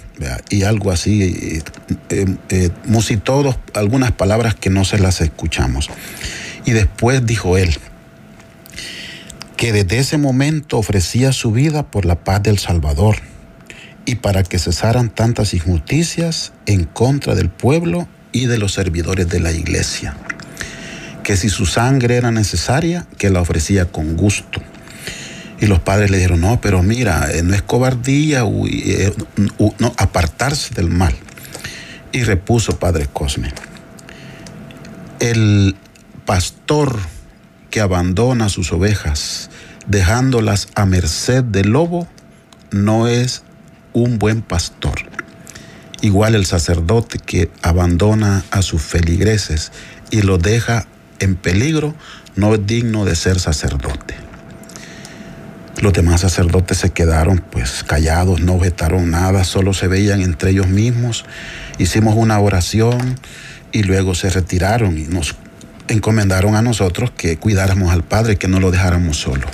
y 0.48 0.62
algo 0.64 0.90
así, 0.90 1.62
eh, 2.10 2.26
eh, 2.48 2.70
musitó 2.86 3.56
algunas 3.74 4.12
palabras 4.12 4.54
que 4.54 4.70
no 4.70 4.84
se 4.84 4.98
las 4.98 5.20
escuchamos. 5.20 5.90
Y 6.64 6.72
después 6.72 7.24
dijo 7.24 7.56
él, 7.58 7.76
que 9.56 9.72
desde 9.72 9.98
ese 9.98 10.18
momento 10.18 10.78
ofrecía 10.78 11.32
su 11.32 11.52
vida 11.52 11.84
por 11.84 12.04
la 12.04 12.16
paz 12.16 12.42
del 12.42 12.58
Salvador 12.58 13.16
y 14.06 14.16
para 14.16 14.42
que 14.42 14.58
cesaran 14.58 15.10
tantas 15.10 15.54
injusticias 15.54 16.52
en 16.66 16.84
contra 16.84 17.34
del 17.34 17.48
pueblo 17.48 18.08
y 18.32 18.46
de 18.46 18.58
los 18.58 18.72
servidores 18.72 19.28
de 19.28 19.40
la 19.40 19.52
iglesia. 19.52 20.16
Que 21.22 21.36
si 21.36 21.48
su 21.48 21.66
sangre 21.66 22.16
era 22.16 22.30
necesaria, 22.30 23.06
que 23.16 23.30
la 23.30 23.40
ofrecía 23.40 23.86
con 23.86 24.16
gusto. 24.16 24.60
Y 25.64 25.66
los 25.66 25.80
padres 25.80 26.10
le 26.10 26.18
dijeron, 26.18 26.42
no, 26.42 26.60
pero 26.60 26.82
mira, 26.82 27.26
eh, 27.32 27.42
no 27.42 27.54
es 27.54 27.62
cobardía 27.62 28.42
eh, 28.68 29.14
no, 29.78 29.94
apartarse 29.96 30.74
del 30.74 30.90
mal. 30.90 31.14
Y 32.12 32.22
repuso 32.22 32.78
Padre 32.78 33.08
Cosme, 33.10 33.50
el 35.20 35.74
pastor 36.26 36.98
que 37.70 37.80
abandona 37.80 38.50
sus 38.50 38.72
ovejas, 38.72 39.48
dejándolas 39.86 40.68
a 40.74 40.84
merced 40.84 41.42
del 41.42 41.70
lobo, 41.70 42.06
no 42.70 43.08
es 43.08 43.42
un 43.94 44.18
buen 44.18 44.42
pastor. 44.42 44.96
Igual 46.02 46.34
el 46.34 46.44
sacerdote 46.44 47.18
que 47.18 47.50
abandona 47.62 48.44
a 48.50 48.60
sus 48.60 48.82
feligreses 48.82 49.72
y 50.10 50.20
los 50.20 50.42
deja 50.42 50.86
en 51.20 51.36
peligro, 51.36 51.94
no 52.36 52.52
es 52.52 52.66
digno 52.66 53.06
de 53.06 53.16
ser 53.16 53.40
sacerdote. 53.40 54.23
Los 55.80 55.92
demás 55.92 56.20
sacerdotes 56.20 56.78
se 56.78 56.90
quedaron 56.90 57.44
pues 57.50 57.84
callados, 57.84 58.40
no 58.40 58.54
objetaron 58.54 59.10
nada, 59.10 59.44
solo 59.44 59.74
se 59.74 59.88
veían 59.88 60.22
entre 60.22 60.50
ellos 60.50 60.68
mismos. 60.68 61.24
Hicimos 61.78 62.14
una 62.16 62.38
oración 62.38 63.18
y 63.72 63.82
luego 63.82 64.14
se 64.14 64.30
retiraron 64.30 64.96
y 64.96 65.02
nos 65.02 65.34
encomendaron 65.88 66.54
a 66.54 66.62
nosotros 66.62 67.10
que 67.10 67.36
cuidáramos 67.36 67.92
al 67.92 68.04
Padre, 68.04 68.36
que 68.36 68.48
no 68.48 68.60
lo 68.60 68.70
dejáramos 68.70 69.18
solo. 69.18 69.46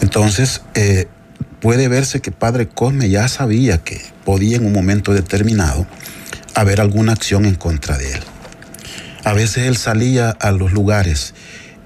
Entonces, 0.00 0.62
eh, 0.74 1.08
puede 1.60 1.88
verse 1.88 2.20
que 2.20 2.30
Padre 2.30 2.68
Cosme 2.68 3.08
ya 3.08 3.28
sabía 3.28 3.78
que 3.78 4.00
podía 4.24 4.56
en 4.56 4.66
un 4.66 4.72
momento 4.72 5.12
determinado 5.12 5.86
haber 6.54 6.80
alguna 6.80 7.12
acción 7.12 7.44
en 7.44 7.54
contra 7.54 7.98
de 7.98 8.12
él. 8.12 8.20
A 9.24 9.32
veces 9.32 9.66
él 9.66 9.76
salía 9.76 10.30
a 10.30 10.50
los 10.52 10.72
lugares 10.72 11.34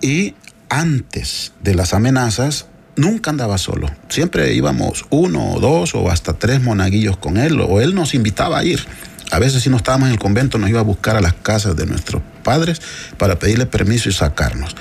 y 0.00 0.34
antes 0.74 1.52
de 1.62 1.74
las 1.74 1.94
amenazas 1.94 2.66
nunca 2.96 3.30
andaba 3.30 3.58
solo. 3.58 3.88
Siempre 4.08 4.52
íbamos 4.54 5.06
uno 5.10 5.52
o 5.52 5.60
dos 5.60 5.94
o 5.94 6.10
hasta 6.10 6.32
tres 6.32 6.62
monaguillos 6.62 7.16
con 7.16 7.36
él 7.36 7.60
o 7.60 7.80
él 7.80 7.94
nos 7.94 8.12
invitaba 8.14 8.58
a 8.58 8.64
ir. 8.64 8.84
A 9.30 9.38
veces 9.38 9.62
si 9.62 9.70
no 9.70 9.76
estábamos 9.76 10.08
en 10.08 10.14
el 10.14 10.18
convento 10.18 10.58
nos 10.58 10.68
iba 10.68 10.80
a 10.80 10.84
buscar 10.84 11.16
a 11.16 11.20
las 11.20 11.34
casas 11.34 11.76
de 11.76 11.86
nuestros 11.86 12.22
padres 12.42 12.82
para 13.18 13.38
pedirle 13.38 13.66
permiso 13.66 14.08
y 14.08 14.12
sacarnos. 14.12 14.74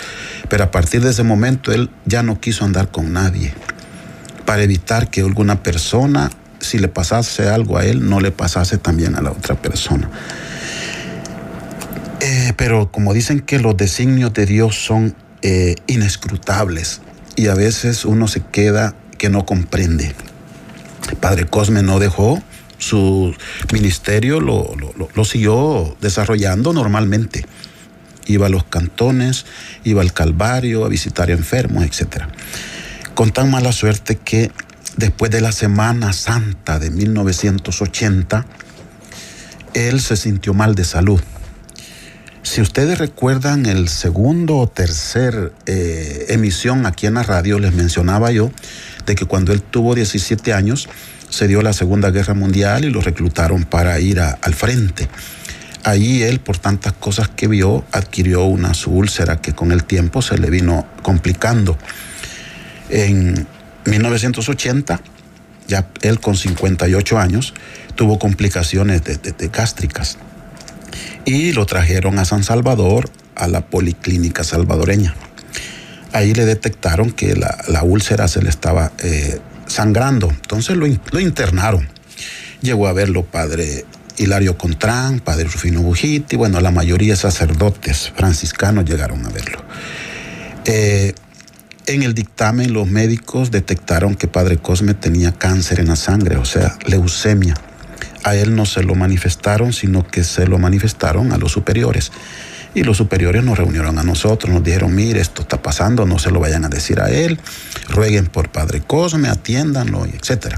Pero 0.49 0.63
a 0.63 0.71
partir 0.71 1.01
de 1.01 1.11
ese 1.11 1.23
momento 1.23 1.71
él 1.71 1.91
ya 2.05 2.23
no 2.23 2.39
quiso 2.39 2.65
andar 2.65 2.89
con 2.89 3.13
nadie 3.13 3.53
para 4.45 4.63
evitar 4.63 5.11
que 5.11 5.21
alguna 5.21 5.61
persona, 5.61 6.31
si 6.59 6.79
le 6.79 6.87
pasase 6.87 7.49
algo 7.49 7.77
a 7.77 7.85
él, 7.85 8.09
no 8.09 8.19
le 8.19 8.31
pasase 8.31 8.79
también 8.79 9.15
a 9.15 9.21
la 9.21 9.31
otra 9.31 9.61
persona. 9.61 10.09
Eh, 12.19 12.53
pero 12.57 12.91
como 12.91 13.13
dicen 13.13 13.41
que 13.41 13.59
los 13.59 13.75
designios 13.77 14.33
de 14.33 14.45
Dios 14.45 14.75
son 14.75 15.13
eh, 15.43 15.75
inescrutables 15.87 17.01
y 17.35 17.47
a 17.47 17.53
veces 17.53 18.05
uno 18.05 18.27
se 18.27 18.41
queda 18.41 18.95
que 19.17 19.29
no 19.29 19.45
comprende. 19.45 20.15
Padre 21.19 21.45
Cosme 21.45 21.83
no 21.83 21.99
dejó 21.99 22.41
su 22.77 23.35
ministerio 23.71 24.39
lo, 24.39 24.73
lo, 25.13 25.25
siguió 25.25 25.95
desarrollando 26.01 26.73
normalmente. 26.73 27.45
Iba 28.25 28.47
a 28.47 28.49
los 28.49 28.63
cantones, 28.63 29.45
iba 29.83 30.01
al 30.01 30.13
Calvario 30.13 30.85
a 30.85 30.89
visitar 30.89 31.29
enfermos, 31.29 31.83
etc. 31.83 32.23
Con 33.13 33.31
tan 33.31 33.51
mala 33.51 33.71
suerte 33.71 34.17
que 34.17 34.51
después 34.97 35.31
de 35.31 35.41
la 35.41 35.51
Semana 35.51 36.13
Santa 36.13 36.79
de 36.79 36.89
1980, 36.89 38.45
él 39.73 39.99
se 39.99 40.15
sintió 40.15 40.53
mal 40.53 40.75
de 40.75 40.85
salud. 40.85 41.21
Si 42.43 42.61
ustedes 42.61 42.99
recuerdan 42.99 43.65
el 43.65 43.87
segundo 43.87 44.57
o 44.57 44.67
tercer 44.67 45.53
eh, 45.65 46.25
emisión 46.29 46.85
aquí 46.85 47.07
en 47.07 47.15
la 47.15 47.23
radio, 47.23 47.57
les 47.57 47.73
mencionaba 47.73 48.31
yo 48.31 48.51
de 49.05 49.15
que 49.15 49.25
cuando 49.25 49.53
él 49.53 49.61
tuvo 49.61 49.95
17 49.95 50.53
años, 50.53 50.89
se 51.29 51.47
dio 51.47 51.61
la 51.61 51.73
Segunda 51.73 52.11
Guerra 52.11 52.33
Mundial 52.33 52.85
y 52.85 52.91
lo 52.91 53.01
reclutaron 53.01 53.63
para 53.63 53.99
ir 53.99 54.19
al 54.19 54.53
frente. 54.53 55.07
Allí 55.83 56.21
él, 56.21 56.39
por 56.39 56.57
tantas 56.59 56.93
cosas 56.93 57.29
que 57.29 57.47
vio, 57.47 57.85
adquirió 57.91 58.43
una 58.43 58.73
úlcera 58.85 59.41
que 59.41 59.53
con 59.53 59.71
el 59.71 59.83
tiempo 59.83 60.21
se 60.21 60.37
le 60.37 60.49
vino 60.49 60.85
complicando. 61.01 61.77
En 62.89 63.47
1980 63.85 65.01
ya 65.67 65.87
él 66.01 66.19
con 66.19 66.35
58 66.35 67.17
años, 67.17 67.53
tuvo 67.95 68.19
complicaciones 68.19 69.03
de, 69.03 69.47
gástricas. 69.47 70.17
Y 71.25 71.53
lo 71.53 71.65
trajeron 71.65 72.19
a 72.19 72.25
San 72.25 72.43
Salvador, 72.43 73.09
a 73.35 73.47
la 73.47 73.65
Policlínica 73.67 74.43
Salvadoreña. 74.43 75.15
Ahí 76.11 76.33
le 76.33 76.45
detectaron 76.45 77.11
que 77.11 77.35
la, 77.35 77.57
la 77.67 77.83
úlcera 77.83 78.27
se 78.27 78.41
le 78.41 78.49
estaba 78.49 78.91
eh, 78.99 79.39
sangrando. 79.65 80.29
Entonces 80.29 80.77
lo, 80.77 80.85
lo, 81.11 81.19
internaron. 81.19 81.87
Llegó 82.61 82.87
a 82.87 82.93
verlo 82.93 83.23
padre 83.25 83.85
Hilario 84.17 84.57
Contrán, 84.57 85.19
padre 85.19 85.45
Rufino 85.45 85.81
Bujiti, 85.81 86.35
bueno, 86.35 86.61
la 86.61 86.71
mayoría 86.71 87.13
de 87.13 87.17
sacerdotes 87.17 88.11
franciscanos 88.15 88.85
llegaron 88.85 89.25
a 89.25 89.29
verlo. 89.29 89.63
Eh, 90.65 91.13
en 91.85 92.03
el 92.03 92.13
dictamen 92.13 92.73
los 92.73 92.87
médicos 92.87 93.51
detectaron 93.51 94.15
que 94.15 94.27
padre 94.27 94.57
Cosme 94.57 94.93
tenía 94.93 95.33
cáncer 95.33 95.79
en 95.79 95.87
la 95.87 95.95
sangre, 95.95 96.37
o 96.37 96.45
sea, 96.45 96.77
leucemia. 96.85 97.55
A 98.23 98.35
él 98.35 98.55
no 98.55 98.65
se 98.65 98.83
lo 98.83 98.95
manifestaron, 98.95 99.73
sino 99.73 100.07
que 100.07 100.23
se 100.23 100.47
lo 100.47 100.57
manifestaron 100.57 101.31
a 101.31 101.37
los 101.37 101.51
superiores. 101.51 102.11
Y 102.75 102.83
los 102.83 102.97
superiores 102.97 103.43
nos 103.43 103.57
reunieron 103.57 103.99
a 103.99 104.03
nosotros, 104.03 104.51
nos 104.51 104.63
dijeron, 104.63 104.95
mire, 104.95 105.21
esto 105.21 105.43
está 105.43 105.61
pasando, 105.61 106.05
no 106.05 106.17
se 106.17 106.31
lo 106.31 106.39
vayan 106.39 106.65
a 106.65 106.69
decir 106.69 106.99
a 106.99 107.09
él, 107.11 107.39
rueguen 107.89 108.27
por 108.27 108.49
Padre 108.49 108.81
Cosme, 108.81 109.29
atiéndanlo, 109.29 110.05
etc. 110.05 110.55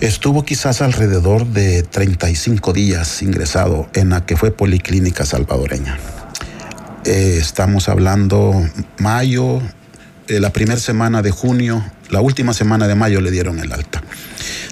Estuvo 0.00 0.44
quizás 0.44 0.80
alrededor 0.80 1.46
de 1.46 1.82
35 1.82 2.72
días 2.72 3.22
ingresado 3.22 3.88
en 3.94 4.10
la 4.10 4.26
que 4.26 4.36
fue 4.36 4.52
Policlínica 4.52 5.24
Salvadoreña. 5.24 5.98
Eh, 7.04 7.38
estamos 7.40 7.88
hablando 7.88 8.64
mayo, 8.98 9.60
eh, 10.28 10.38
la 10.38 10.52
primera 10.52 10.78
semana 10.78 11.20
de 11.20 11.32
junio, 11.32 11.84
la 12.10 12.20
última 12.20 12.54
semana 12.54 12.86
de 12.86 12.94
mayo 12.94 13.20
le 13.20 13.30
dieron 13.30 13.58
el 13.58 13.72
alta. 13.72 14.02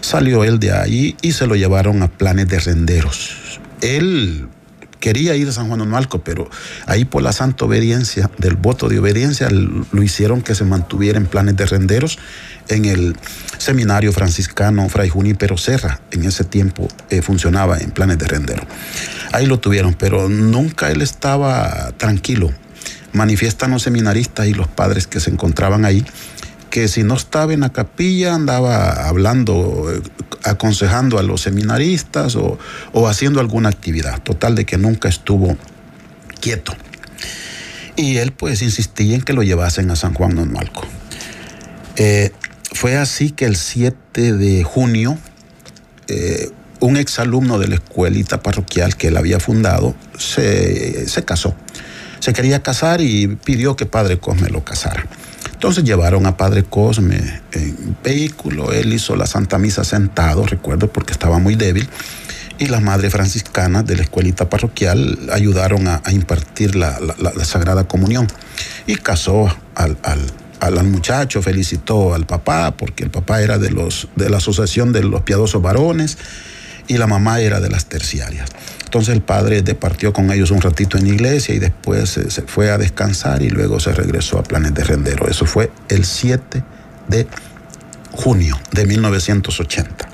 Salió 0.00 0.44
él 0.44 0.58
de 0.58 0.72
ahí 0.72 1.16
y 1.22 1.32
se 1.32 1.46
lo 1.46 1.54
llevaron 1.54 2.02
a 2.02 2.08
planes 2.08 2.48
de 2.48 2.60
renderos. 2.60 3.36
Él 3.80 4.48
quería 5.00 5.34
ir 5.34 5.48
a 5.48 5.52
San 5.52 5.68
Juan 5.68 5.80
Onalco, 5.80 6.22
pero 6.22 6.48
ahí 6.86 7.04
por 7.04 7.22
la 7.22 7.32
santa 7.32 7.64
obediencia, 7.64 8.30
del 8.38 8.56
voto 8.56 8.88
de 8.88 8.98
obediencia, 8.98 9.48
lo 9.50 10.02
hicieron 10.02 10.42
que 10.42 10.54
se 10.54 10.64
mantuviera 10.64 11.18
en 11.18 11.26
planes 11.26 11.56
de 11.56 11.66
renderos 11.66 12.18
en 12.68 12.84
el 12.84 13.16
seminario 13.58 14.12
franciscano 14.12 14.88
Fray 14.88 15.08
Junípero 15.08 15.56
Serra. 15.56 16.00
En 16.10 16.24
ese 16.24 16.44
tiempo 16.44 16.86
eh, 17.08 17.22
funcionaba 17.22 17.78
en 17.78 17.90
planes 17.90 18.18
de 18.18 18.28
rendero. 18.28 18.62
Ahí 19.32 19.46
lo 19.46 19.58
tuvieron, 19.58 19.94
pero 19.94 20.28
nunca 20.28 20.90
él 20.90 21.02
estaba 21.02 21.92
tranquilo. 21.96 22.52
Manifiestan 23.12 23.72
los 23.72 23.82
seminaristas 23.82 24.46
y 24.46 24.54
los 24.54 24.68
padres 24.68 25.06
que 25.06 25.18
se 25.18 25.30
encontraban 25.30 25.84
ahí 25.84 26.04
que 26.70 26.88
si 26.88 27.02
no 27.02 27.14
estaba 27.14 27.52
en 27.52 27.60
la 27.60 27.72
capilla 27.72 28.34
andaba 28.34 29.08
hablando, 29.08 29.92
eh, 29.92 30.00
aconsejando 30.44 31.18
a 31.18 31.22
los 31.22 31.42
seminaristas 31.42 32.36
o, 32.36 32.58
haciendo 33.08 33.40
alguna 33.40 33.68
actividad. 33.68 34.22
Total 34.22 34.54
de 34.54 34.64
que 34.64 34.78
nunca 34.78 35.08
estuvo 35.08 35.56
quieto. 36.40 36.74
Y 37.96 38.16
él 38.16 38.32
pues 38.32 38.62
insistía 38.62 39.14
en 39.14 39.22
que 39.22 39.32
lo 39.32 39.42
llevasen 39.42 39.90
a 39.90 39.96
San 39.96 40.14
Juan 40.14 40.36
Don 40.36 40.52
Malco. 40.52 40.86
Eh, 41.96 42.30
fue 42.72 42.96
así 42.96 43.30
que 43.30 43.44
el 43.44 43.56
7 43.56 44.32
de 44.32 44.62
junio, 44.62 45.18
eh, 46.06 46.50
un 46.78 46.96
exalumno 46.96 47.58
de 47.58 47.68
la 47.68 47.74
escuelita 47.74 48.42
parroquial 48.42 48.96
que 48.96 49.08
él 49.08 49.16
había 49.16 49.38
fundado 49.38 49.94
se, 50.16 51.08
se 51.08 51.24
casó. 51.24 51.54
Se 52.20 52.32
quería 52.32 52.62
casar 52.62 53.00
y 53.00 53.26
pidió 53.26 53.76
que 53.76 53.86
Padre 53.86 54.18
Cosme 54.18 54.48
lo 54.48 54.64
casara. 54.64 55.06
Entonces 55.52 55.84
llevaron 55.84 56.26
a 56.26 56.36
Padre 56.36 56.64
Cosme 56.64 57.42
en 57.52 57.96
vehículo, 58.02 58.72
él 58.72 58.92
hizo 58.92 59.16
la 59.16 59.26
Santa 59.26 59.58
Misa 59.58 59.84
sentado, 59.84 60.46
recuerdo, 60.46 60.92
porque 60.92 61.12
estaba 61.12 61.38
muy 61.38 61.54
débil, 61.54 61.88
y 62.58 62.66
las 62.66 62.82
madres 62.82 63.12
franciscanas 63.12 63.86
de 63.86 63.96
la 63.96 64.02
escuelita 64.02 64.50
parroquial 64.50 65.30
ayudaron 65.32 65.88
a, 65.88 66.02
impartir 66.10 66.76
la, 66.76 66.98
Sagrada 67.42 67.84
Comunión. 67.84 68.28
Y 68.86 68.96
casó 68.96 69.54
al, 69.74 69.96
al, 70.60 70.84
muchacho, 70.84 71.40
felicitó 71.40 72.12
al 72.12 72.26
papá, 72.26 72.76
porque 72.76 73.02
el 73.02 73.10
papá 73.10 73.40
era 73.40 73.56
de, 73.56 73.70
los, 73.70 74.08
de 74.14 74.28
la 74.28 74.36
Asociación 74.36 74.92
de 74.92 75.02
los 75.02 75.22
Piadosos 75.22 75.62
Varones 75.62 76.18
y 76.86 76.98
la 76.98 77.06
mamá 77.06 77.40
era 77.40 77.60
de 77.60 77.70
las 77.70 77.86
terciarias. 77.86 78.50
Entonces 78.90 79.14
el 79.14 79.22
padre 79.22 79.62
departió 79.62 80.12
con 80.12 80.32
ellos 80.32 80.50
un 80.50 80.60
ratito 80.60 80.98
en 80.98 81.06
la 81.06 81.14
iglesia 81.14 81.54
y 81.54 81.60
después 81.60 82.10
se, 82.10 82.42
fue 82.42 82.72
a 82.72 82.76
descansar 82.76 83.40
y 83.40 83.48
luego 83.48 83.78
se 83.78 83.92
regresó 83.92 84.36
a 84.36 84.42
Planes 84.42 84.74
de 84.74 84.82
Rendero. 84.82 85.28
Eso 85.28 85.46
fue 85.46 85.70
el 85.88 86.04
7 86.04 86.64
de 87.06 87.28
junio 88.10 88.58
de 88.72 88.86
1980. 88.86 90.08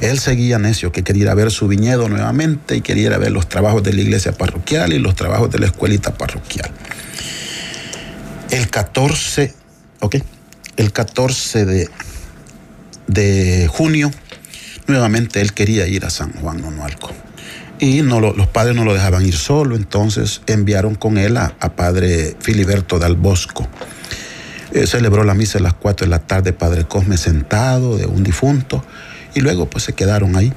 Él 0.00 0.18
seguía 0.18 0.58
necio 0.58 0.90
que 0.90 1.04
quería 1.04 1.22
ir 1.22 1.28
a 1.28 1.34
ver 1.34 1.52
su 1.52 1.68
viñedo 1.68 2.08
nuevamente 2.08 2.74
y 2.74 2.80
quería 2.80 3.04
ir 3.04 3.12
a 3.12 3.18
ver 3.18 3.30
los 3.30 3.48
trabajos 3.48 3.84
de 3.84 3.92
la 3.92 4.00
iglesia 4.00 4.32
parroquial 4.32 4.92
y 4.92 4.98
los 4.98 5.14
trabajos 5.14 5.48
de 5.48 5.60
la 5.60 5.66
escuelita 5.66 6.14
parroquial. 6.14 6.72
El 8.50 8.68
14, 8.68 9.54
ok, 10.00 10.16
el 10.76 10.92
14 10.92 11.66
de, 11.66 11.88
de 13.06 13.68
junio, 13.68 14.10
nuevamente 14.88 15.40
él 15.40 15.52
quería 15.52 15.86
ir 15.86 16.04
a 16.04 16.10
San 16.10 16.32
Juan 16.32 16.60
Nonualco 16.60 17.12
y 17.80 18.02
no 18.02 18.20
los 18.20 18.46
padres 18.48 18.74
no 18.74 18.84
lo 18.84 18.92
dejaban 18.92 19.24
ir 19.24 19.36
solo, 19.36 19.76
entonces 19.76 20.42
enviaron 20.46 20.94
con 20.94 21.18
él 21.18 21.36
a, 21.36 21.50
padre 21.76 22.36
Filiberto 22.40 22.98
Dal 22.98 23.16
Bosco. 23.16 23.68
Eh, 24.72 24.86
celebró 24.86 25.24
la 25.24 25.34
misa 25.34 25.58
a 25.58 25.62
las 25.62 25.74
4 25.74 26.06
de 26.06 26.10
la 26.10 26.18
tarde, 26.18 26.52
padre 26.52 26.84
Cosme 26.84 27.16
sentado 27.16 27.96
de 27.96 28.06
un 28.06 28.22
difunto, 28.22 28.84
y 29.34 29.40
luego 29.40 29.70
pues 29.70 29.84
se 29.84 29.92
quedaron 29.92 30.36
ahí. 30.36 30.52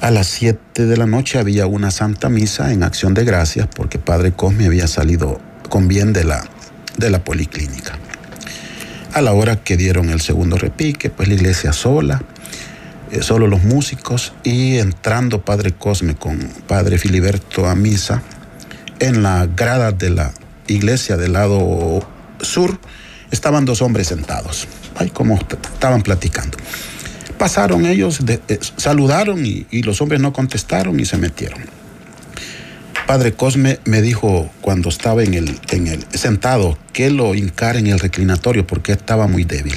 A 0.00 0.10
las 0.10 0.26
7 0.26 0.86
de 0.86 0.96
la 0.96 1.06
noche 1.06 1.38
había 1.38 1.66
una 1.66 1.90
santa 1.90 2.28
misa 2.28 2.72
en 2.72 2.82
acción 2.82 3.14
de 3.14 3.24
gracias 3.24 3.66
porque 3.74 3.98
padre 3.98 4.32
Cosme 4.32 4.66
había 4.66 4.86
salido 4.86 5.40
con 5.70 5.88
bien 5.88 6.12
de 6.12 6.24
la, 6.24 6.46
de 6.98 7.10
la 7.10 7.24
policlínica. 7.24 7.98
A 9.14 9.22
la 9.22 9.32
hora 9.32 9.56
que 9.56 9.78
dieron 9.78 10.10
el 10.10 10.20
segundo 10.20 10.58
repique, 10.58 11.08
pues 11.08 11.28
la 11.28 11.34
iglesia 11.34 11.72
sola, 11.72 12.22
solo 13.20 13.46
los 13.46 13.62
músicos 13.62 14.32
y 14.44 14.78
entrando 14.78 15.42
Padre 15.42 15.72
Cosme 15.72 16.14
con 16.14 16.38
Padre 16.66 16.98
Filiberto 16.98 17.66
a 17.66 17.74
misa 17.74 18.22
en 18.98 19.22
la 19.22 19.46
grada 19.46 19.92
de 19.92 20.10
la 20.10 20.32
iglesia 20.66 21.16
del 21.16 21.34
lado 21.34 22.06
sur 22.40 22.78
estaban 23.30 23.64
dos 23.64 23.82
hombres 23.82 24.08
sentados, 24.08 24.66
ahí 24.96 25.10
como 25.10 25.38
estaban 25.38 26.02
platicando. 26.02 26.56
Pasaron 27.38 27.84
ellos, 27.84 28.20
eh, 28.26 28.58
saludaron 28.76 29.44
y, 29.44 29.66
los 29.82 30.00
hombres 30.00 30.20
no 30.20 30.32
contestaron 30.32 30.98
y 31.00 31.04
se 31.04 31.18
metieron. 31.18 31.60
Padre 33.06 33.34
Cosme 33.34 33.78
me 33.84 34.02
dijo 34.02 34.50
cuando 34.60 34.88
estaba 34.88 35.22
en 35.22 35.34
el, 35.34 35.60
en 35.70 35.86
el 35.86 36.04
sentado 36.12 36.76
que 36.92 37.10
lo 37.10 37.34
hincara 37.34 37.78
en 37.78 37.86
el 37.86 38.00
reclinatorio 38.00 38.66
porque 38.66 38.92
estaba 38.92 39.28
muy 39.28 39.44
débil. 39.44 39.74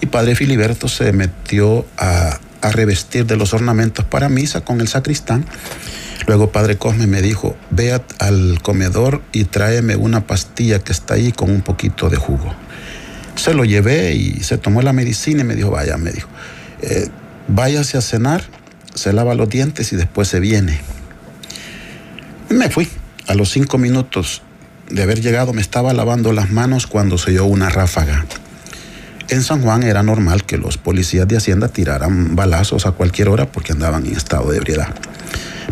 Y 0.00 0.06
padre 0.06 0.34
Filiberto 0.34 0.88
se 0.88 1.12
metió 1.12 1.86
a, 1.98 2.38
revestir 2.62 3.24
de 3.24 3.36
los 3.36 3.54
ornamentos 3.54 4.04
para 4.04 4.28
misa 4.28 4.60
con 4.60 4.82
el 4.82 4.88
sacristán. 4.88 5.46
Luego 6.26 6.52
padre 6.52 6.76
Cosme 6.76 7.06
me 7.06 7.22
dijo, 7.22 7.56
ve 7.70 7.98
al 8.18 8.60
comedor 8.62 9.22
y 9.32 9.44
tráeme 9.44 9.96
una 9.96 10.26
pastilla 10.26 10.78
que 10.78 10.92
está 10.92 11.14
ahí 11.14 11.32
con 11.32 11.50
un 11.50 11.62
poquito 11.62 12.10
de 12.10 12.18
jugo. 12.18 12.54
Se 13.36 13.54
lo 13.54 13.64
llevé 13.64 14.14
y 14.14 14.40
se 14.40 14.58
tomó 14.58 14.82
la 14.82 14.92
medicina 14.92 15.40
y 15.40 15.44
me 15.44 15.56
dijo, 15.56 15.70
vaya, 15.70 15.96
me 15.96 16.12
dijo, 16.12 16.28
eh, 16.82 17.08
váyase 17.48 17.96
a 17.96 18.02
cenar, 18.02 18.42
se 18.94 19.14
lava 19.14 19.34
los 19.34 19.48
dientes 19.48 19.92
y 19.94 19.96
después 19.96 20.28
se 20.28 20.40
viene. 20.40 20.80
me 22.50 22.68
fui. 22.68 22.88
A 23.26 23.34
los 23.34 23.50
cinco 23.50 23.78
minutos 23.78 24.42
de 24.90 25.02
haber 25.02 25.20
llegado 25.20 25.52
me 25.52 25.62
estaba 25.62 25.92
lavando 25.92 26.32
las 26.32 26.50
manos 26.50 26.86
cuando 26.86 27.16
se 27.16 27.30
oyó 27.30 27.44
una 27.44 27.68
ráfaga. 27.70 28.26
En 29.30 29.44
San 29.44 29.62
Juan 29.62 29.84
era 29.84 30.02
normal 30.02 30.44
que 30.44 30.58
los 30.58 30.76
policías 30.76 31.28
de 31.28 31.36
Hacienda 31.36 31.68
tiraran 31.68 32.34
balazos 32.34 32.84
a 32.86 32.90
cualquier 32.90 33.28
hora 33.28 33.46
porque 33.46 33.70
andaban 33.70 34.04
en 34.04 34.16
estado 34.16 34.50
de 34.50 34.56
ebriedad. 34.56 34.92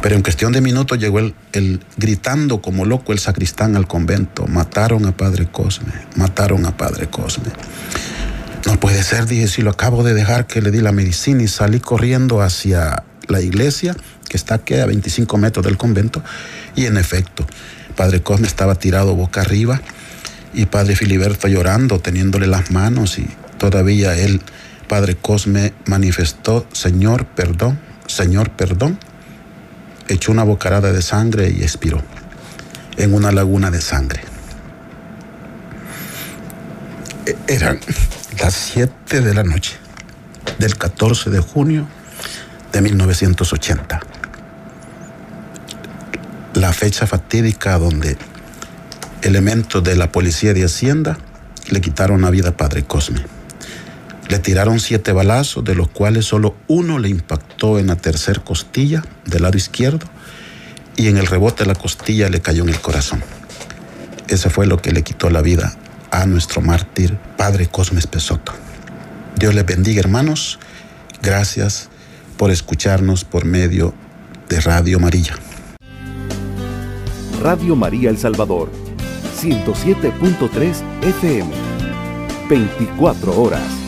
Pero 0.01 0.15
en 0.15 0.23
cuestión 0.23 0.53
de 0.53 0.61
minutos 0.61 0.97
llegó 0.97 1.19
el, 1.19 1.81
gritando 1.97 2.63
como 2.63 2.85
loco 2.85 3.13
el 3.13 3.19
sacristán 3.19 3.75
al 3.75 3.89
convento. 3.89 4.47
Mataron 4.47 5.07
a 5.07 5.17
Padre 5.17 5.49
Cosme, 5.51 5.93
mataron 6.15 6.67
a 6.67 6.77
Padre 6.77 7.09
Cosme. 7.09 7.51
No 8.65 8.79
puede 8.79 9.03
ser, 9.03 9.27
dije, 9.27 9.49
si 9.49 9.63
lo 9.63 9.71
acabo 9.71 10.05
de 10.05 10.15
dejar 10.15 10.47
que 10.47 10.63
le 10.63 10.71
di 10.71 10.81
la 10.81 10.93
medicina 10.93 11.43
y 11.43 11.49
salí 11.49 11.81
corriendo 11.81 12.43
hacia 12.43 13.03
la 13.27 13.41
iglesia, 13.41 13.97
que 14.29 14.37
está 14.37 14.55
aquí 14.55 14.75
a 14.75 14.87
25 14.87 15.37
metros 15.37 15.67
del 15.67 15.77
convento, 15.77 16.23
y 16.77 16.87
en 16.87 16.97
efecto, 16.97 17.45
Padre 17.97 18.23
Cosme 18.23 18.47
estaba 18.47 18.77
tirado 18.77 19.17
boca 19.17 19.41
arriba 19.41 19.81
y 20.55 20.67
Padre 20.67 20.95
Filiberto 20.95 21.49
llorando, 21.49 21.99
teniéndole 21.99 22.47
las 22.47 22.71
manos 22.71 23.19
y 23.19 23.27
Todavía 23.59 24.17
él, 24.17 24.41
Padre 24.89 25.17
Cosme, 25.17 25.73
manifestó, 25.87 26.67
Señor, 26.73 27.27
perdón, 27.27 27.79
Señor, 28.07 28.51
perdón. 28.51 28.99
Echó 30.09 30.33
una 30.33 30.45
bocarada 30.45 30.93
de 30.93 31.03
sangre 31.03 31.51
y 31.51 31.63
expiró 31.63 32.03
en 32.97 33.13
una 33.13 33.31
laguna 33.31 33.71
de 33.71 33.81
sangre. 33.81 34.23
E-, 37.27 37.37
eran 37.49 37.79
las 38.41 38.55
siete 38.55 39.21
de 39.21 39.35
la 39.35 39.45
noche. 39.45 39.77
del 40.59 40.77
14 40.77 41.31
de 41.31 41.39
junio 41.39 41.87
de 42.73 42.81
1980. 42.81 44.01
La 46.55 46.73
fecha 46.73 47.07
fatídica 47.07 47.79
donde 47.79 48.17
elementos 49.23 49.85
de 49.85 49.95
la 49.95 50.11
policía 50.11 50.55
de 50.55 50.65
Hacienda 50.65 51.19
le 51.69 51.81
quitaron 51.81 52.23
la 52.23 52.31
vida 52.31 52.49
a 52.49 52.57
Padre 52.57 52.83
Cosme. 52.83 53.38
Le 54.29 54.39
tiraron 54.39 54.79
siete 54.79 55.13
balazos, 55.13 55.65
de 55.65 55.75
los 55.75 55.89
cuales 55.89 56.27
solo 56.27 56.55
uno 56.67 56.99
le 56.99 57.09
impactó 57.09 57.79
en 57.79 57.87
la 57.87 57.97
tercera 57.97 58.43
costilla 58.45 59.03
del 59.25 59.43
lado 59.43 59.57
izquierdo 59.57 60.07
y 60.97 61.09
en 61.09 61.17
el 61.17 61.27
rebote 61.27 61.65
de 61.65 61.69
la 61.69 61.75
costilla 61.75 62.29
le 62.29 62.41
cayó 62.41 62.63
en 62.65 62.69
el 62.69 62.81
corazón. 62.81 63.23
Ese 64.29 64.51
fue 64.51 64.67
lo 64.67 64.77
que 64.83 64.93
le 64.93 65.03
quitó 65.03 65.31
la 65.31 65.41
vida 65.41 65.75
a 66.11 66.27
nuestro 66.27 66.61
mártir, 66.61 67.17
Padre 67.37 67.69
Cosme 67.69 68.01
Espesoto. 68.01 68.53
Dios 69.37 69.55
les 69.55 69.65
bendiga, 69.65 70.01
hermanos. 70.01 70.59
Gracias 71.23 71.89
por 72.37 72.51
escucharnos 72.51 73.25
por 73.25 73.45
medio 73.45 73.95
de 74.49 74.61
Radio 74.61 74.99
María. 74.99 75.39
Radio 77.41 77.77
María 77.77 78.11
El 78.11 78.19
Salvador, 78.19 78.71
107.3 79.41 80.83
FM, 81.03 81.51
24 82.49 83.41
horas. 83.41 83.88